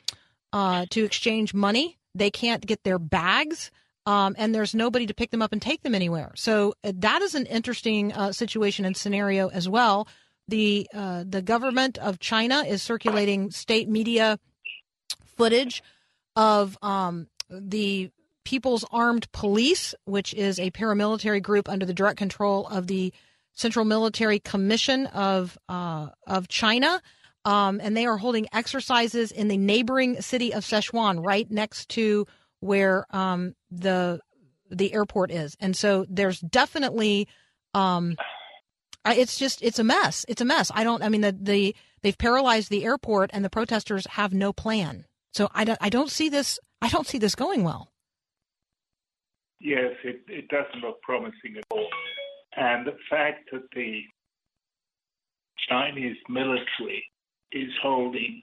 uh, 0.52 0.86
to 0.90 1.04
exchange 1.04 1.54
money. 1.54 1.98
They 2.14 2.30
can't 2.30 2.64
get 2.66 2.84
their 2.84 2.98
bags. 2.98 3.70
Um, 4.04 4.34
and 4.36 4.52
there's 4.54 4.74
nobody 4.74 5.06
to 5.06 5.14
pick 5.14 5.30
them 5.30 5.42
up 5.42 5.52
and 5.52 5.62
take 5.62 5.82
them 5.82 5.94
anywhere. 5.94 6.32
So 6.34 6.74
uh, 6.82 6.92
that 6.96 7.22
is 7.22 7.34
an 7.34 7.46
interesting 7.46 8.12
uh, 8.12 8.32
situation 8.32 8.84
and 8.84 8.96
scenario 8.96 9.48
as 9.48 9.68
well. 9.68 10.08
The 10.48 10.88
uh, 10.92 11.24
the 11.26 11.40
government 11.40 11.98
of 11.98 12.18
China 12.18 12.64
is 12.66 12.82
circulating 12.82 13.52
state 13.52 13.88
media 13.88 14.40
footage 15.36 15.84
of 16.34 16.76
um, 16.82 17.28
the 17.48 18.10
People's 18.44 18.84
Armed 18.90 19.30
Police, 19.30 19.94
which 20.04 20.34
is 20.34 20.58
a 20.58 20.72
paramilitary 20.72 21.40
group 21.40 21.68
under 21.68 21.86
the 21.86 21.94
direct 21.94 22.18
control 22.18 22.66
of 22.66 22.88
the 22.88 23.12
Central 23.54 23.84
Military 23.84 24.40
Commission 24.40 25.06
of 25.06 25.56
uh, 25.68 26.08
of 26.26 26.48
China. 26.48 27.00
Um, 27.44 27.80
and 27.82 27.96
they 27.96 28.06
are 28.06 28.18
holding 28.18 28.46
exercises 28.52 29.32
in 29.32 29.48
the 29.48 29.56
neighboring 29.56 30.22
city 30.22 30.54
of 30.54 30.64
Shenzhen, 30.64 31.24
right 31.24 31.50
next 31.50 31.88
to 31.90 32.26
where 32.60 33.04
um, 33.10 33.54
the 33.70 34.20
the 34.70 34.94
airport 34.94 35.30
is. 35.30 35.56
And 35.60 35.76
so 35.76 36.06
there's 36.08 36.40
definitely, 36.40 37.28
um, 37.74 38.16
it's 39.04 39.36
just 39.36 39.60
it's 39.62 39.78
a 39.78 39.84
mess. 39.84 40.24
It's 40.28 40.40
a 40.40 40.44
mess. 40.44 40.70
I 40.72 40.84
don't. 40.84 41.02
I 41.02 41.08
mean, 41.08 41.22
the, 41.22 41.36
the 41.38 41.76
they've 42.02 42.16
paralyzed 42.16 42.70
the 42.70 42.84
airport, 42.84 43.30
and 43.32 43.44
the 43.44 43.50
protesters 43.50 44.06
have 44.06 44.32
no 44.32 44.52
plan. 44.52 45.04
So 45.32 45.48
I 45.52 45.64
don't. 45.64 45.78
I 45.80 45.88
don't 45.88 46.10
see 46.10 46.28
this. 46.28 46.60
I 46.80 46.88
don't 46.88 47.06
see 47.06 47.18
this 47.18 47.34
going 47.34 47.64
well. 47.64 47.90
Yes, 49.60 49.94
it, 50.04 50.22
it 50.28 50.48
doesn't 50.48 50.80
look 50.80 51.00
promising 51.02 51.56
at 51.56 51.64
all. 51.70 51.88
And 52.56 52.86
the 52.86 52.96
fact 53.08 53.50
that 53.52 53.62
the 53.74 54.02
Chinese 55.68 56.16
military 56.28 57.04
is 57.52 57.72
holding 57.82 58.42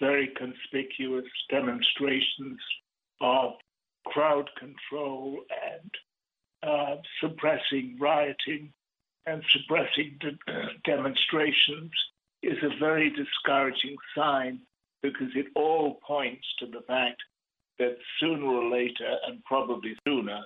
very 0.00 0.28
conspicuous 0.28 1.26
demonstrations 1.50 2.58
of 3.20 3.52
crowd 4.06 4.48
control 4.58 5.38
and 5.72 5.90
uh, 6.62 6.96
suppressing 7.20 7.96
rioting 8.00 8.72
and 9.26 9.42
suppressing 9.50 10.18
de- 10.20 10.38
demonstrations 10.84 11.90
is 12.42 12.58
a 12.62 12.78
very 12.78 13.10
discouraging 13.10 13.96
sign 14.16 14.60
because 15.02 15.28
it 15.34 15.46
all 15.54 16.00
points 16.06 16.46
to 16.58 16.66
the 16.66 16.80
fact 16.86 17.22
that 17.78 17.96
sooner 18.20 18.46
or 18.46 18.70
later, 18.70 19.16
and 19.26 19.42
probably 19.44 19.96
sooner, 20.06 20.40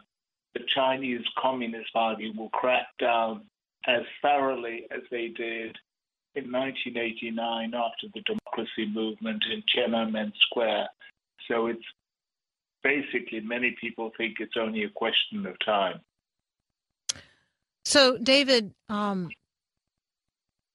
the 0.55 0.61
Chinese 0.75 1.25
Communist 1.39 1.93
Party 1.93 2.33
will 2.37 2.49
crack 2.51 2.87
down 2.99 3.43
as 3.87 4.03
thoroughly 4.23 4.87
as 4.91 5.03
they 5.11 5.29
did 5.29 5.77
in 6.35 6.51
1989 6.53 7.75
after 7.75 8.07
the 8.15 8.23
democracy 8.23 8.87
movement 8.93 9.45
in 9.51 9.63
Tiananmen 9.63 10.33
Square. 10.49 10.89
So 11.49 11.67
it's 11.67 11.85
basically 12.83 13.41
many 13.41 13.75
people 13.81 14.11
think 14.17 14.37
it's 14.41 14.55
only 14.59 14.85
a 14.85 14.91
question 14.91 15.47
of 15.47 15.57
time. 15.65 16.01
So, 17.85 18.19
David, 18.19 18.73
um, 18.89 19.31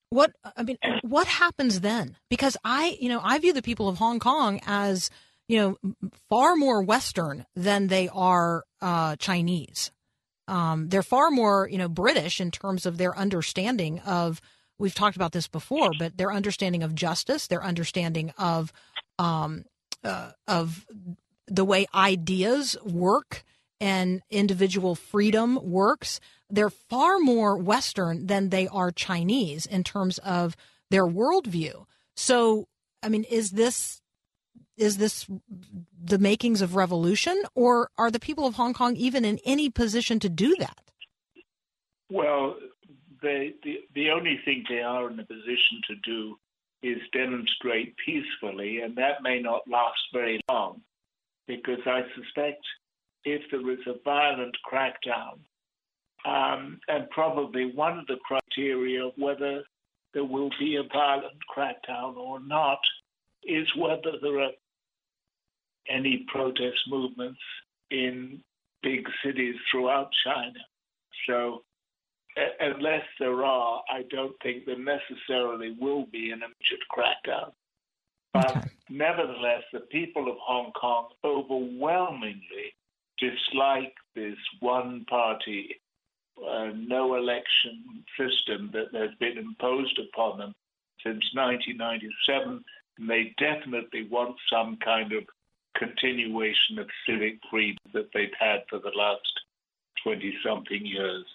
what 0.09 0.31
I 0.55 0.63
mean, 0.63 0.77
what 1.03 1.27
happens 1.27 1.81
then? 1.81 2.17
Because 2.29 2.57
I, 2.63 2.97
you 2.99 3.09
know, 3.09 3.19
I 3.23 3.37
view 3.39 3.53
the 3.53 3.61
people 3.61 3.87
of 3.87 3.97
Hong 3.97 4.19
Kong 4.19 4.59
as, 4.65 5.09
you 5.47 5.57
know, 5.57 6.09
far 6.29 6.55
more 6.55 6.81
Western 6.81 7.45
than 7.55 7.87
they 7.87 8.09
are 8.09 8.63
uh, 8.81 9.15
Chinese. 9.17 9.91
Um, 10.47 10.89
they're 10.89 11.03
far 11.03 11.31
more, 11.31 11.69
you 11.71 11.77
know, 11.77 11.87
British 11.87 12.41
in 12.41 12.51
terms 12.51 12.85
of 12.85 12.97
their 12.97 13.17
understanding 13.17 13.99
of. 13.99 14.41
We've 14.83 14.93
talked 14.93 15.15
about 15.15 15.31
this 15.31 15.47
before, 15.47 15.91
but 15.97 16.17
their 16.17 16.33
understanding 16.33 16.83
of 16.83 16.93
justice, 16.93 17.47
their 17.47 17.63
understanding 17.63 18.33
of 18.37 18.73
um, 19.17 19.63
uh, 20.03 20.31
of 20.45 20.85
the 21.47 21.63
way 21.63 21.85
ideas 21.95 22.75
work 22.83 23.45
and 23.79 24.21
individual 24.29 24.95
freedom 24.95 25.57
works, 25.63 26.19
they're 26.49 26.69
far 26.69 27.17
more 27.19 27.57
Western 27.57 28.27
than 28.27 28.49
they 28.49 28.67
are 28.67 28.91
Chinese 28.91 29.65
in 29.65 29.85
terms 29.85 30.17
of 30.17 30.57
their 30.91 31.05
worldview. 31.05 31.85
So, 32.17 32.67
I 33.01 33.07
mean, 33.07 33.23
is 33.23 33.51
this 33.51 34.01
is 34.75 34.97
this 34.97 35.25
the 35.97 36.19
makings 36.19 36.61
of 36.61 36.75
revolution, 36.75 37.41
or 37.55 37.89
are 37.97 38.11
the 38.11 38.19
people 38.19 38.45
of 38.45 38.55
Hong 38.55 38.73
Kong 38.73 38.97
even 38.97 39.23
in 39.23 39.39
any 39.45 39.69
position 39.69 40.19
to 40.19 40.27
do 40.27 40.57
that? 40.59 40.81
Well, 42.11 42.57
they, 43.23 43.53
the 43.63 43.79
the 43.95 44.09
only 44.11 44.39
thing 44.45 44.63
they 44.69 44.81
are 44.81 45.09
in 45.09 45.19
a 45.19 45.25
position 45.25 45.81
to 45.87 45.95
do 46.03 46.37
is 46.83 46.97
demonstrate 47.13 47.95
peacefully, 48.05 48.81
and 48.81 48.95
that 48.97 49.23
may 49.23 49.39
not 49.41 49.61
last 49.67 49.99
very 50.13 50.39
long, 50.49 50.81
because 51.47 51.79
I 51.85 52.01
suspect 52.15 52.63
if 53.23 53.41
there 53.49 53.71
is 53.71 53.79
a 53.87 53.95
violent 54.03 54.55
crackdown, 54.69 55.39
um, 56.25 56.79
and 56.87 57.09
probably 57.09 57.71
one 57.73 57.97
of 57.97 58.05
the 58.07 58.17
criteria 58.25 59.05
of 59.05 59.13
whether 59.17 59.63
there 60.13 60.25
will 60.25 60.49
be 60.59 60.75
a 60.75 60.93
violent 60.93 61.37
crackdown 61.55 62.17
or 62.17 62.39
not 62.39 62.79
is 63.43 63.67
whether 63.77 64.17
there 64.21 64.41
are 64.41 64.51
any 65.89 66.25
protest 66.31 66.79
movements 66.87 67.39
in 67.91 68.41
big 68.81 69.05
cities 69.25 69.55
throughout 69.71 70.09
China. 70.25 70.59
So, 71.27 71.63
unless 72.59 73.03
there 73.19 73.43
are, 73.43 73.83
I 73.89 74.03
don't 74.09 74.35
think 74.41 74.65
there 74.65 74.77
necessarily 74.77 75.75
will 75.79 76.05
be 76.07 76.31
an 76.31 76.41
immediate 76.41 76.87
crackdown. 76.91 77.51
But 78.33 78.57
Okay. 78.57 78.69
nevertheless, 78.89 79.63
the 79.71 79.81
people 79.81 80.27
of 80.29 80.37
Hong 80.39 80.71
Kong 80.73 81.09
overwhelmingly 81.23 82.73
dislike 83.19 83.95
this 84.15 84.37
one 84.59 85.05
party, 85.05 85.79
uh, 86.43 86.71
no 86.73 87.15
election 87.15 88.03
system 88.17 88.71
that 88.71 88.93
has 88.93 89.13
been 89.19 89.37
imposed 89.37 89.99
upon 89.99 90.39
them 90.39 90.55
since 91.03 91.23
1997. 91.33 92.63
And 92.97 93.09
they 93.09 93.33
definitely 93.37 94.03
want 94.03 94.39
some 94.49 94.77
kind 94.77 95.13
of 95.13 95.27
continuation 95.75 96.79
of 96.79 96.89
civic 97.05 97.39
freedom 97.49 97.77
that 97.93 98.11
they've 98.13 98.33
had 98.39 98.63
for 98.69 98.79
the 98.79 98.91
last 98.95 99.41
20 100.03 100.37
something 100.43 100.85
years. 100.85 101.25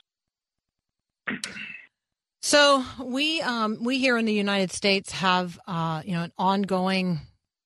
So 2.41 2.85
we 3.03 3.41
um, 3.43 3.83
we 3.83 3.99
here 3.99 4.17
in 4.17 4.25
the 4.25 4.33
United 4.33 4.73
States 4.73 5.13
have 5.13 5.59
uh, 5.67 6.03
you 6.05 6.13
know 6.13 6.23
an 6.23 6.33
ongoing 6.39 7.21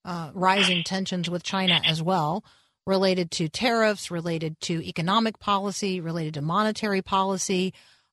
uh, 0.04 0.30
rising 0.34 0.82
tensions 0.82 1.30
with 1.30 1.42
China 1.42 1.80
as 1.84 2.02
well, 2.02 2.44
related 2.86 3.30
to 3.32 3.48
tariffs, 3.48 4.10
related 4.10 4.58
to 4.62 4.82
economic 4.84 5.38
policy, 5.38 6.00
related 6.00 6.34
to 6.34 6.42
monetary 6.42 7.02
policy. 7.02 7.72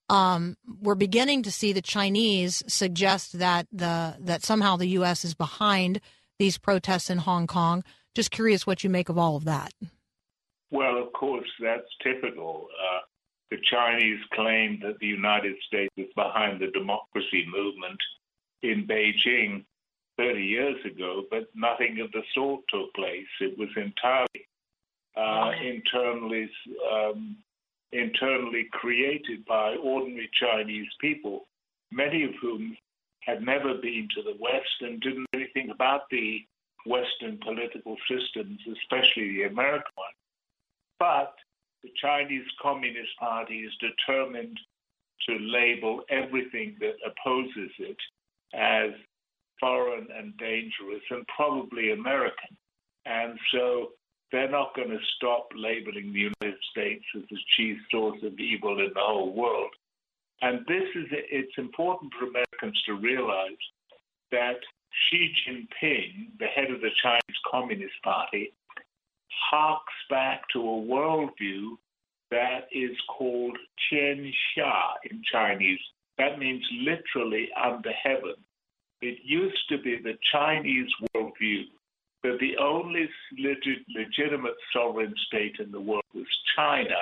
Um, 0.09 0.57
we're 0.81 0.95
beginning 0.95 1.43
to 1.43 1.51
see 1.51 1.71
the 1.71 1.81
Chinese 1.81 2.63
suggest 2.67 3.39
that 3.39 3.67
the 3.71 4.17
that 4.19 4.43
somehow 4.43 4.75
the 4.75 4.87
U.S. 4.87 5.23
is 5.23 5.35
behind 5.35 6.01
these 6.39 6.57
protests 6.57 7.09
in 7.09 7.19
Hong 7.19 7.47
Kong. 7.47 7.83
Just 8.15 8.31
curious 8.31 8.65
what 8.65 8.83
you 8.83 8.89
make 8.89 9.09
of 9.09 9.17
all 9.17 9.35
of 9.35 9.45
that. 9.45 9.71
Well, 10.71 11.01
of 11.01 11.13
course, 11.13 11.49
that's 11.61 11.87
typical. 12.03 12.67
Uh, 12.79 12.99
the 13.51 13.57
Chinese 13.63 14.19
claim 14.33 14.79
that 14.81 14.99
the 14.99 15.07
United 15.07 15.55
States 15.65 15.93
is 15.97 16.11
behind 16.15 16.59
the 16.59 16.67
democracy 16.67 17.45
movement 17.51 17.99
in 18.61 18.85
Beijing 18.87 19.65
30 20.17 20.41
years 20.43 20.85
ago, 20.85 21.23
but 21.31 21.47
nothing 21.55 21.99
of 22.01 22.11
the 22.11 22.21
sort 22.33 22.61
took 22.69 22.93
place. 22.93 23.27
It 23.39 23.57
was 23.57 23.69
entirely 23.75 24.45
uh, 25.15 25.51
internally 25.61 26.49
um, 26.91 27.37
internally 27.91 28.67
created 28.71 29.43
by 29.45 29.75
ordinary 29.75 30.29
Chinese 30.33 30.87
people, 31.01 31.47
many 31.91 32.23
of 32.23 32.31
whom 32.41 32.77
had 33.21 33.41
never 33.41 33.73
been 33.75 34.07
to 34.15 34.21
the 34.21 34.37
West 34.39 34.81
and 34.81 35.01
didn't 35.01 35.25
know 35.33 35.39
anything 35.39 35.71
about 35.71 36.01
the 36.11 36.45
Western 36.85 37.37
political 37.39 37.97
systems, 38.09 38.59
especially 38.71 39.29
the 39.33 39.43
American 39.43 39.91
one. 39.95 40.13
But 40.99 41.33
the 41.83 41.89
Chinese 42.01 42.45
Communist 42.61 43.11
Party 43.19 43.59
is 43.59 43.73
determined 43.79 44.57
to 45.27 45.37
label 45.39 46.01
everything 46.09 46.75
that 46.79 46.95
opposes 47.05 47.71
it 47.79 47.97
as 48.53 48.91
foreign 49.59 50.07
and 50.15 50.35
dangerous 50.37 51.03
and 51.09 51.25
probably 51.35 51.91
American. 51.91 52.57
And 53.05 53.37
so 53.53 53.89
they're 54.31 54.49
not 54.49 54.75
going 54.75 54.89
to 54.89 54.99
stop 55.15 55.49
labeling 55.55 56.13
the 56.13 56.31
United 56.31 56.59
States 56.71 57.03
as 57.15 57.23
the 57.29 57.37
chief 57.57 57.77
source 57.91 58.19
of 58.23 58.39
evil 58.39 58.79
in 58.79 58.91
the 58.93 59.01
whole 59.01 59.33
world. 59.33 59.71
And 60.41 60.59
this 60.67 60.83
is, 60.95 61.07
it's 61.11 61.57
important 61.57 62.13
for 62.17 62.27
Americans 62.27 62.81
to 62.85 62.93
realize 62.93 63.59
that 64.31 64.59
Xi 65.09 65.33
Jinping, 65.43 66.37
the 66.39 66.47
head 66.47 66.71
of 66.71 66.81
the 66.81 66.91
Chinese 67.01 67.39
Communist 67.49 67.95
Party, 68.03 68.53
harks 69.49 69.93
back 70.09 70.41
to 70.53 70.59
a 70.59 70.63
worldview 70.63 71.77
that 72.31 72.67
is 72.71 72.95
called 73.07 73.57
Tian 73.89 74.31
Xia 74.57 74.81
in 75.09 75.21
Chinese. 75.31 75.79
That 76.17 76.37
means 76.37 76.63
literally 76.71 77.49
under 77.61 77.91
heaven. 77.91 78.35
It 79.01 79.19
used 79.23 79.69
to 79.69 79.77
be 79.77 79.97
the 79.97 80.17
Chinese 80.31 80.89
worldview 81.15 81.63
that 82.23 82.37
the 82.39 82.57
only 82.57 83.09
legit, 83.37 83.79
legitimate 83.95 84.57
sovereign 84.73 85.13
state 85.27 85.55
in 85.59 85.71
the 85.71 85.79
world 85.79 86.03
was 86.13 86.27
China, 86.55 86.99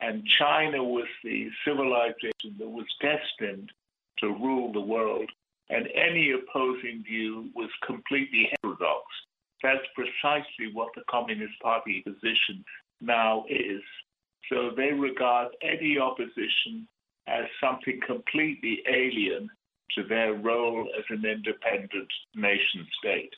and 0.00 0.26
China 0.38 0.82
was 0.82 1.06
the 1.22 1.50
civilization 1.64 2.56
that 2.58 2.68
was 2.68 2.86
destined 3.00 3.70
to 4.18 4.28
rule 4.28 4.72
the 4.72 4.80
world, 4.80 5.30
and 5.68 5.88
any 5.94 6.32
opposing 6.32 7.04
view 7.04 7.50
was 7.54 7.68
completely 7.86 8.50
heterodox. 8.50 9.04
That's 9.62 9.84
precisely 9.94 10.72
what 10.72 10.88
the 10.94 11.02
Communist 11.10 11.58
Party 11.62 12.02
position 12.02 12.64
now 13.00 13.44
is. 13.48 13.82
So 14.50 14.70
they 14.76 14.92
regard 14.92 15.48
any 15.62 15.98
opposition 15.98 16.88
as 17.26 17.44
something 17.60 18.00
completely 18.06 18.82
alien 18.88 19.50
to 19.94 20.04
their 20.04 20.34
role 20.34 20.88
as 20.98 21.04
an 21.10 21.24
independent 21.24 22.08
nation 22.34 22.86
state. 22.98 23.34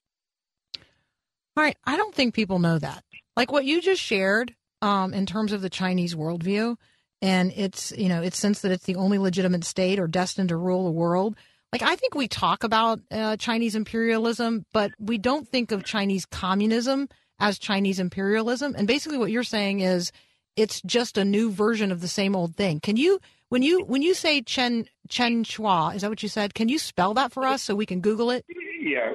All 1.56 1.64
right, 1.64 1.76
I 1.84 1.96
don't 1.96 2.14
think 2.14 2.34
people 2.34 2.58
know 2.58 2.78
that. 2.78 3.04
Like 3.36 3.50
what 3.50 3.64
you 3.64 3.80
just 3.80 4.00
shared 4.00 4.54
um, 4.82 5.12
in 5.12 5.26
terms 5.26 5.52
of 5.52 5.62
the 5.62 5.70
Chinese 5.70 6.14
worldview, 6.14 6.76
and 7.22 7.52
it's 7.54 7.92
you 7.92 8.08
know 8.08 8.22
its 8.22 8.38
sense 8.38 8.60
that 8.60 8.72
it's 8.72 8.86
the 8.86 8.96
only 8.96 9.18
legitimate 9.18 9.64
state 9.64 9.98
or 9.98 10.06
destined 10.06 10.50
to 10.50 10.56
rule 10.56 10.84
the 10.84 10.90
world. 10.90 11.36
Like 11.72 11.82
I 11.82 11.94
think 11.96 12.14
we 12.14 12.26
talk 12.26 12.64
about 12.64 13.00
uh, 13.10 13.36
Chinese 13.36 13.74
imperialism, 13.74 14.66
but 14.72 14.90
we 14.98 15.18
don't 15.18 15.46
think 15.46 15.70
of 15.70 15.84
Chinese 15.84 16.26
communism 16.26 17.08
as 17.38 17.58
Chinese 17.58 18.00
imperialism. 18.00 18.74
And 18.76 18.86
basically, 18.86 19.18
what 19.18 19.30
you're 19.30 19.44
saying 19.44 19.80
is 19.80 20.10
it's 20.56 20.82
just 20.82 21.16
a 21.16 21.24
new 21.24 21.50
version 21.50 21.92
of 21.92 22.00
the 22.00 22.08
same 22.08 22.34
old 22.34 22.56
thing. 22.56 22.80
Can 22.80 22.96
you 22.96 23.20
when 23.50 23.62
you 23.62 23.84
when 23.84 24.02
you 24.02 24.14
say 24.14 24.42
Chen 24.42 24.86
Chen 25.08 25.44
Chua, 25.44 25.94
is 25.94 26.02
that 26.02 26.10
what 26.10 26.22
you 26.22 26.28
said? 26.28 26.54
Can 26.54 26.68
you 26.68 26.78
spell 26.78 27.14
that 27.14 27.32
for 27.32 27.46
us 27.46 27.62
so 27.62 27.74
we 27.74 27.86
can 27.86 28.00
Google 28.00 28.30
it? 28.30 28.44
Yeah, 28.80 29.12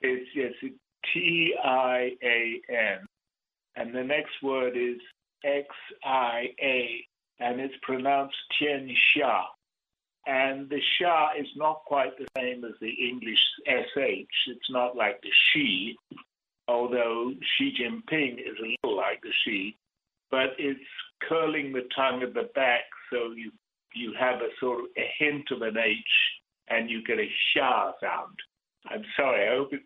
it's, 0.00 0.28
it's 0.34 0.74
T 1.12 1.54
I 1.64 2.10
A 2.22 2.60
N, 2.68 3.06
and 3.76 3.94
the 3.94 4.04
next 4.04 4.42
word 4.42 4.76
is 4.76 5.00
X 5.42 5.68
I 6.04 6.48
A, 6.62 7.06
and 7.40 7.60
it's 7.60 7.74
pronounced 7.82 8.36
Tian 8.58 8.88
Xia. 9.16 9.44
And 10.54 10.70
the 10.70 10.80
Xia 11.00 11.40
is 11.40 11.48
not 11.56 11.82
quite 11.84 12.16
the 12.16 12.26
same 12.38 12.64
as 12.64 12.74
the 12.80 12.90
English 12.90 13.40
SH. 13.66 14.34
It's 14.46 14.70
not 14.70 14.96
like 14.96 15.20
the 15.22 15.30
Xi, 15.52 15.96
although 16.68 17.32
Xi 17.56 17.72
Jinping 17.72 18.34
is 18.38 18.56
a 18.62 18.76
little 18.84 18.96
like 18.96 19.20
the 19.22 19.32
Xi, 19.44 19.76
but 20.30 20.50
it's 20.58 20.80
curling 21.28 21.72
the 21.72 21.88
tongue 21.96 22.22
at 22.22 22.34
the 22.34 22.48
back 22.54 22.82
so 23.10 23.32
you 23.32 23.50
you 23.94 24.12
have 24.18 24.36
a 24.36 24.48
sort 24.60 24.80
of 24.80 24.86
a 24.96 25.06
hint 25.18 25.50
of 25.50 25.62
an 25.62 25.76
H 25.76 25.98
and 26.68 26.88
you 26.88 27.02
get 27.04 27.18
a 27.18 27.28
Xia 27.56 27.92
sound. 28.00 28.36
I'm 28.88 29.04
sorry, 29.16 29.48
I 29.48 29.56
hope 29.56 29.72
it 29.72 29.82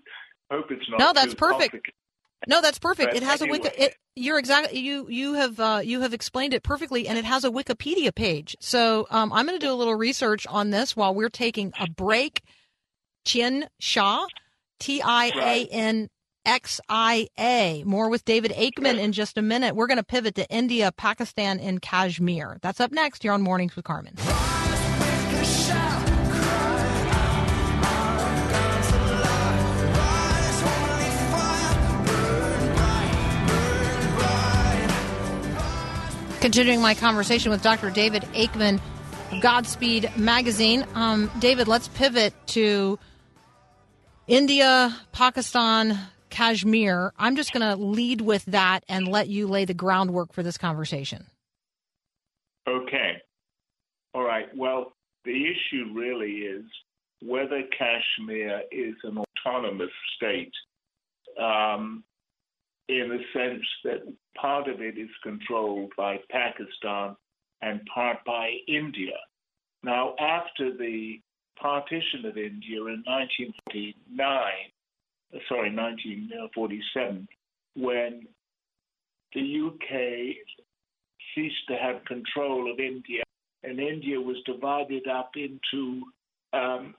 hope 0.50 0.70
it's 0.70 0.88
not 0.90 1.00
No, 1.00 1.12
that's 1.14 1.35
perfect. 1.35 1.90
No, 2.46 2.61
that's 2.61 2.79
perfect. 2.79 3.11
But 3.11 3.16
it 3.16 3.22
has 3.24 3.40
a 3.42 3.46
wiki. 3.46 3.68
It, 3.77 3.96
you're 4.14 4.38
exactly 4.38 4.79
you. 4.79 5.09
You 5.09 5.35
have 5.35 5.59
uh, 5.59 5.81
you 5.83 6.01
have 6.03 6.14
explained 6.14 6.55
it 6.55 6.62
perfectly, 6.62 7.09
and 7.09 7.18
it 7.18 7.24
has 7.24 7.44
a 7.44 7.51
Wikipedia 7.51 8.14
page. 8.14 8.57
So 8.61 9.07
um, 9.11 9.33
I'm 9.33 9.46
going 9.46 9.59
to 9.59 9.66
do 9.66 9.72
a 9.72 9.74
little 9.74 9.94
research 9.94 10.46
on 10.46 10.70
this 10.70 10.96
while 10.96 11.14
we're 11.14 11.31
taking 11.31 11.72
a 11.79 11.88
break. 11.88 12.42
Tian 13.24 13.66
Xia, 13.83 14.27
T 14.79 15.03
I 15.03 15.27
A 15.35 15.66
N 15.66 16.09
X 16.46 16.81
I 16.88 17.29
A. 17.38 17.83
More 17.85 18.09
with 18.09 18.24
David 18.24 18.53
Aikman 18.53 18.98
in 18.98 19.12
just 19.12 19.37
a 19.37 19.42
minute. 19.42 19.74
We're 19.74 19.88
going 19.88 19.98
to 19.98 20.05
pivot 20.05 20.37
to 20.37 20.48
India, 20.48 20.92
Pakistan, 20.92 21.59
and 21.61 21.83
Kashmir. 21.83 22.59
That's 22.62 22.81
up 22.81 22.92
next 22.92 23.22
here 23.22 23.33
on 23.33 23.42
Mornings 23.42 23.77
with 23.77 23.85
Carmen. 23.85 24.14
Continuing 36.49 36.81
my 36.81 36.95
conversation 36.95 37.51
with 37.51 37.61
Dr. 37.61 37.91
David 37.91 38.23
Aikman 38.33 38.81
of 39.31 39.43
Godspeed 39.43 40.11
Magazine. 40.17 40.83
Um, 40.95 41.31
David, 41.41 41.69
let's 41.69 41.89
pivot 41.89 42.33
to 42.47 42.99
India, 44.27 44.97
Pakistan, 45.13 45.99
Kashmir. 46.31 47.13
I'm 47.19 47.37
just 47.37 47.53
going 47.53 47.69
to 47.69 47.77
lead 47.77 48.23
with 48.23 48.47
that 48.47 48.83
and 48.89 49.07
let 49.07 49.29
you 49.29 49.47
lay 49.47 49.67
the 49.67 49.75
groundwork 49.75 50.33
for 50.33 50.43
this 50.43 50.57
conversation. 50.57 51.27
Okay. 52.67 53.19
All 54.15 54.25
Right. 54.25 54.47
Well, 54.57 54.95
the 55.27 55.45
issue 55.45 55.93
really 55.93 56.31
is 56.31 56.65
whether 57.21 57.61
Kashmir 57.79 58.63
is 58.73 58.95
an 59.05 59.19
autonomous 59.19 59.93
state 60.17 60.53
um, 61.39 62.05
in 62.88 63.09
the 63.09 63.20
sense 63.33 63.64
that 63.85 64.01
part 64.40 64.68
of 64.68 64.81
it 64.81 64.96
is 64.98 65.11
controlled 65.22 65.92
by 65.96 66.18
Pakistan 66.31 67.16
and 67.61 67.81
part 67.92 68.18
by 68.24 68.51
India. 68.66 69.16
Now, 69.83 70.14
after 70.18 70.77
the 70.77 71.20
partition 71.61 72.24
of 72.24 72.37
India 72.37 72.79
in 72.79 73.03
1949, 73.05 74.24
sorry, 75.48 75.74
1947, 75.74 77.29
when 77.77 78.27
the 79.35 79.61
UK 79.66 80.37
ceased 81.35 81.68
to 81.68 81.77
have 81.77 82.05
control 82.07 82.72
of 82.72 82.81
India, 82.81 83.22
and 83.62 83.81
India 83.81 84.20
was 84.20 84.37
divided 84.46 85.07
up 85.09 85.33
into 85.37 86.03
um, 86.53 86.94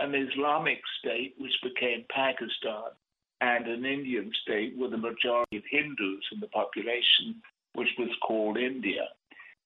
an 0.00 0.14
Islamic 0.14 0.80
state, 1.00 1.34
which 1.38 1.52
became 1.62 2.04
Pakistan, 2.08 2.92
and 3.44 3.66
an 3.66 3.84
Indian 3.84 4.32
state 4.42 4.74
with 4.78 4.94
a 4.94 4.96
majority 4.96 5.58
of 5.58 5.64
Hindus 5.70 6.24
in 6.32 6.40
the 6.40 6.46
population, 6.46 7.42
which 7.74 7.90
was 7.98 8.08
called 8.26 8.56
India. 8.56 9.06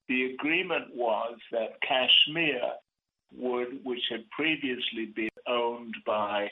The 0.08 0.34
agreement 0.34 0.96
was 0.96 1.38
that 1.52 1.80
Kashmir 1.86 2.60
would, 3.36 3.84
which 3.84 4.02
had 4.10 4.28
previously 4.30 5.06
been 5.14 5.28
owned 5.46 5.94
by 6.04 6.50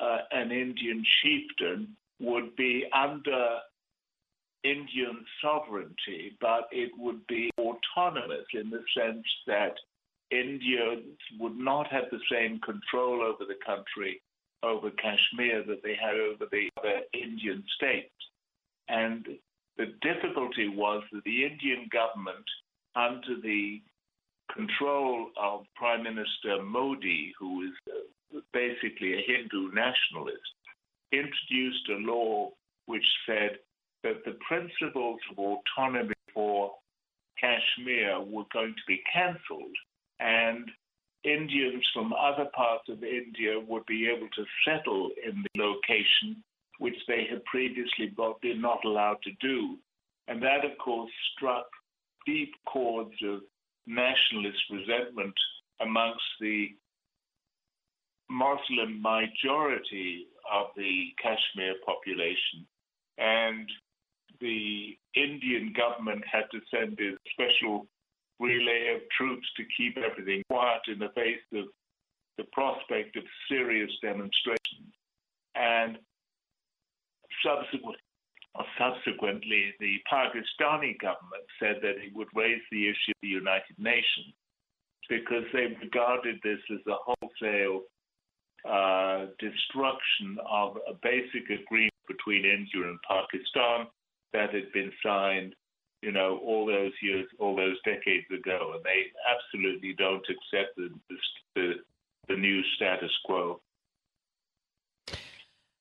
uh, 0.00 0.18
an 0.30 0.50
Indian 0.50 1.04
chieftain, 1.20 1.94
would 2.20 2.56
be 2.56 2.86
under 2.94 3.58
Indian 4.64 5.26
sovereignty, 5.42 6.38
but 6.40 6.68
it 6.70 6.92
would 6.96 7.26
be 7.26 7.50
autonomous 7.58 8.46
in 8.54 8.70
the 8.70 8.82
sense 8.96 9.26
that 9.46 9.74
Indians 10.30 11.18
would 11.38 11.56
not 11.56 11.86
have 11.88 12.04
the 12.10 12.20
same 12.30 12.60
control 12.60 13.20
over 13.22 13.44
the 13.44 13.58
country, 13.66 14.22
over 14.62 14.90
Kashmir, 14.90 15.64
that 15.66 15.82
they 15.82 15.94
had 15.94 16.14
over 16.14 16.46
the 16.50 16.68
other 16.78 17.00
Indian 17.12 17.64
states. 17.76 18.14
And 18.88 19.26
the 19.76 19.94
difficulty 20.02 20.68
was 20.68 21.02
that 21.12 21.24
the 21.24 21.44
Indian 21.44 21.88
government, 21.92 22.44
under 22.94 23.40
the 23.42 23.80
control 24.54 25.28
of 25.40 25.64
Prime 25.76 26.02
Minister 26.02 26.62
Modi, 26.62 27.32
who 27.38 27.62
is 27.62 27.72
uh, 27.90 28.40
basically 28.52 29.14
a 29.14 29.24
Hindu 29.26 29.72
nationalist, 29.72 30.52
introduced 31.12 31.88
a 31.90 31.96
law 31.96 32.50
which 32.86 33.06
said 33.26 33.58
that 34.02 34.24
the 34.24 34.36
principles 34.46 35.20
of 35.30 35.38
autonomy 35.38 36.14
for 36.34 36.72
Kashmir 37.40 38.20
were 38.20 38.44
going 38.52 38.74
to 38.74 38.82
be 38.86 39.02
cancelled 39.12 39.76
and 40.20 40.70
Indians 41.24 41.88
from 41.94 42.12
other 42.12 42.46
parts 42.54 42.88
of 42.88 43.04
India 43.04 43.60
would 43.66 43.86
be 43.86 44.08
able 44.08 44.28
to 44.34 44.44
settle 44.66 45.10
in 45.24 45.42
the 45.42 45.62
location 45.62 46.42
which 46.78 46.96
they 47.06 47.26
had 47.30 47.44
previously 47.44 48.12
been 48.40 48.60
not 48.60 48.84
allowed 48.84 49.18
to 49.22 49.30
do. 49.40 49.78
And 50.26 50.42
that, 50.42 50.64
of 50.64 50.76
course, 50.78 51.10
struck 51.36 51.66
deep 52.26 52.52
chords 52.66 53.14
of 53.24 53.40
nationalist 53.86 54.62
resentment 54.70 55.34
amongst 55.80 56.24
the 56.40 56.68
Muslim 58.30 59.00
majority 59.02 60.26
of 60.50 60.68
the 60.76 61.12
Kashmir 61.22 61.74
population. 61.84 62.66
And 63.18 63.70
the 64.40 64.96
Indian 65.14 65.72
government 65.76 66.24
had 66.30 66.44
to 66.50 66.60
send 66.70 66.98
a 66.98 67.12
special 67.32 67.86
relay 68.42 68.94
of 68.94 69.02
troops 69.16 69.46
to 69.56 69.62
keep 69.76 69.96
everything 69.96 70.42
quiet 70.50 70.82
in 70.88 70.98
the 70.98 71.14
face 71.14 71.46
of 71.54 71.66
the 72.38 72.44
prospect 72.52 73.16
of 73.16 73.24
serious 73.48 73.90
demonstrations. 74.02 74.92
And 75.54 75.98
subsequent, 77.44 77.98
subsequently, 78.78 79.72
the 79.80 79.98
Pakistani 80.10 80.98
government 80.98 81.46
said 81.60 81.76
that 81.82 82.02
it 82.02 82.12
would 82.14 82.28
raise 82.34 82.62
the 82.70 82.88
issue 82.88 83.12
of 83.12 83.22
the 83.22 83.28
United 83.28 83.78
Nations 83.78 84.34
because 85.08 85.44
they 85.52 85.76
regarded 85.82 86.40
this 86.42 86.60
as 86.72 86.80
a 86.86 86.96
wholesale 87.04 87.82
uh, 88.68 89.26
destruction 89.38 90.38
of 90.48 90.76
a 90.88 90.94
basic 91.02 91.44
agreement 91.50 91.92
between 92.08 92.44
India 92.44 92.88
and 92.88 92.98
Pakistan 93.08 93.86
that 94.32 94.54
had 94.54 94.72
been 94.72 94.92
signed, 95.04 95.54
you 96.02 96.12
know, 96.12 96.40
all 96.44 96.66
those 96.66 96.92
years, 97.00 97.26
all 97.38 97.56
those 97.56 97.76
decades 97.84 98.26
ago, 98.30 98.72
and 98.74 98.84
they 98.84 99.06
absolutely 99.30 99.94
don't 99.96 100.24
accept 100.28 100.76
the 100.76 100.90
the, 101.54 101.72
the 102.28 102.36
new 102.36 102.62
status 102.76 103.10
quo. 103.24 103.60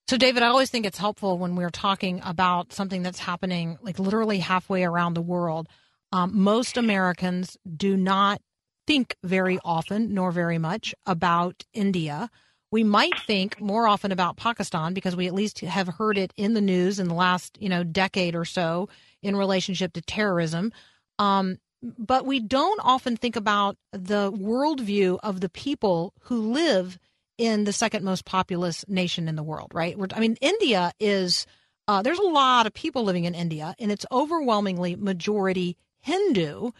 So, 0.07 0.17
David, 0.17 0.43
I 0.43 0.47
always 0.47 0.69
think 0.69 0.86
it's 0.86 0.97
helpful 0.97 1.38
when 1.38 1.55
we're 1.55 1.69
talking 1.69 2.21
about 2.25 2.73
something 2.73 3.01
that's 3.01 3.19
happening 3.19 3.77
like 3.81 3.97
literally 3.97 4.39
halfway 4.39 4.84
around 4.84 5.13
the 5.13 5.21
world. 5.21 5.67
Um, 6.12 6.38
most 6.38 6.75
Americans 6.75 7.57
do 7.77 7.95
not 7.95 8.41
think 8.86 9.15
very 9.23 9.57
often 9.63 10.13
nor 10.13 10.31
very 10.31 10.57
much 10.57 10.93
about 11.05 11.63
India. 11.73 12.29
We 12.71 12.84
might 12.84 13.19
think 13.27 13.60
more 13.60 13.86
often 13.88 14.12
about 14.12 14.38
Pakistan 14.38 14.93
because 14.93 15.15
we 15.15 15.27
at 15.27 15.34
least 15.34 15.60
have 15.60 15.88
heard 15.88 16.17
it 16.17 16.34
in 16.38 16.53
the 16.53 16.62
news 16.62 16.99
in 16.99 17.10
the 17.10 17.13
last, 17.13 17.57
you 17.62 17.67
know, 17.67 17.84
decade 17.84 18.36
or 18.36 18.45
so 18.45 18.88
in 19.21 19.36
relationship 19.36 19.93
to 19.93 20.01
terrorism. 20.01 20.71
Um, 21.19 21.57
but 21.84 22.25
we 22.25 22.39
don't 22.39 22.79
often 22.84 23.17
think 23.17 23.36
about 23.36 23.75
the 23.91 24.31
worldview 24.31 25.19
of 25.21 25.41
the 25.41 25.49
people 25.49 26.13
who 26.21 26.53
live 26.53 26.97
in 27.38 27.63
the 27.63 27.73
second 27.73 28.05
most 28.05 28.23
populous 28.23 28.88
nation 28.88 29.27
in 29.27 29.36
the 29.36 29.43
world, 29.43 29.71
right? 29.73 29.97
We're, 29.97 30.07
I 30.13 30.19
mean, 30.19 30.38
India 30.41 30.93
is, 30.99 31.45
uh, 31.88 32.03
there's 32.03 32.19
a 32.19 32.23
lot 32.23 32.67
of 32.67 32.73
people 32.73 33.03
living 33.03 33.25
in 33.25 33.34
India, 33.34 33.75
and 33.79 33.91
it's 33.91 34.05
overwhelmingly 34.12 34.95
majority 34.95 35.75
Hindu. 36.01 36.71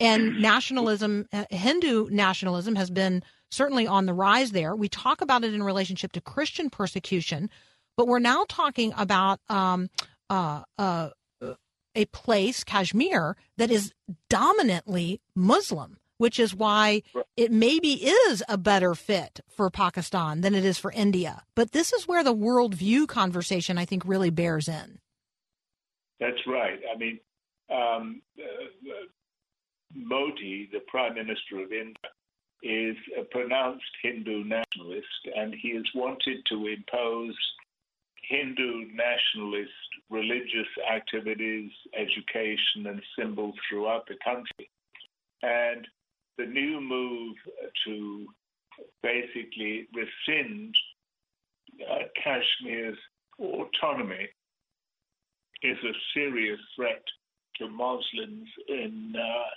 And 0.00 0.40
nationalism, 0.40 1.26
uh, 1.32 1.44
Hindu 1.50 2.08
nationalism 2.10 2.76
has 2.76 2.90
been 2.90 3.22
certainly 3.50 3.86
on 3.86 4.06
the 4.06 4.14
rise 4.14 4.52
there. 4.52 4.76
We 4.76 4.88
talk 4.88 5.20
about 5.20 5.44
it 5.44 5.54
in 5.54 5.62
relationship 5.62 6.12
to 6.12 6.20
Christian 6.20 6.70
persecution, 6.70 7.50
but 7.96 8.06
we're 8.06 8.18
now 8.18 8.44
talking 8.48 8.92
about 8.96 9.40
um, 9.48 9.90
uh, 10.30 10.62
uh, 10.78 11.10
a 11.94 12.04
place, 12.06 12.62
Kashmir, 12.62 13.36
that 13.56 13.70
is 13.70 13.92
dominantly 14.28 15.20
Muslim 15.34 15.98
which 16.18 16.38
is 16.38 16.54
why 16.54 17.02
it 17.36 17.50
maybe 17.50 17.94
is 17.94 18.42
a 18.48 18.58
better 18.58 18.94
fit 18.94 19.40
for 19.48 19.70
Pakistan 19.70 20.42
than 20.42 20.54
it 20.54 20.64
is 20.64 20.76
for 20.76 20.92
India. 20.92 21.42
But 21.54 21.72
this 21.72 21.92
is 21.92 22.06
where 22.06 22.22
the 22.22 22.34
worldview 22.34 23.08
conversation, 23.08 23.78
I 23.78 23.84
think, 23.84 24.02
really 24.04 24.30
bears 24.30 24.68
in. 24.68 24.98
That's 26.20 26.44
right. 26.46 26.80
I 26.92 26.98
mean, 26.98 27.20
um, 27.70 28.22
uh, 28.38 29.06
Modi, 29.94 30.68
the 30.72 30.80
Prime 30.88 31.14
Minister 31.14 31.60
of 31.62 31.72
India, 31.72 31.94
is 32.62 32.96
a 33.18 33.24
pronounced 33.24 33.84
Hindu 34.02 34.44
nationalist, 34.44 35.06
and 35.36 35.54
he 35.54 35.74
has 35.74 35.84
wanted 35.94 36.38
to 36.46 36.66
impose 36.66 37.36
Hindu 38.28 38.88
nationalist 38.92 39.70
religious 40.10 40.68
activities, 40.92 41.70
education, 41.94 42.86
and 42.86 43.02
symbols 43.18 43.54
throughout 43.68 44.06
the 44.06 44.16
country. 44.24 44.70
And 45.42 45.86
the 46.36 46.46
new 46.46 46.80
move 46.80 47.36
to 47.86 48.26
basically 49.02 49.88
rescind 49.94 50.74
uh, 51.90 52.04
Kashmir's 52.22 52.98
autonomy 53.38 54.28
is 55.62 55.76
a 55.84 55.92
serious 56.14 56.60
threat 56.76 57.02
to 57.56 57.68
Muslims 57.68 58.48
in 58.68 59.14
uh, 59.16 59.50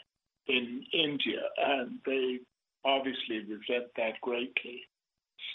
in 0.47 0.84
India, 0.93 1.41
and 1.58 1.99
they 2.06 2.39
obviously 2.85 3.39
resent 3.39 3.92
that 3.98 4.19
greatly. 4.21 4.81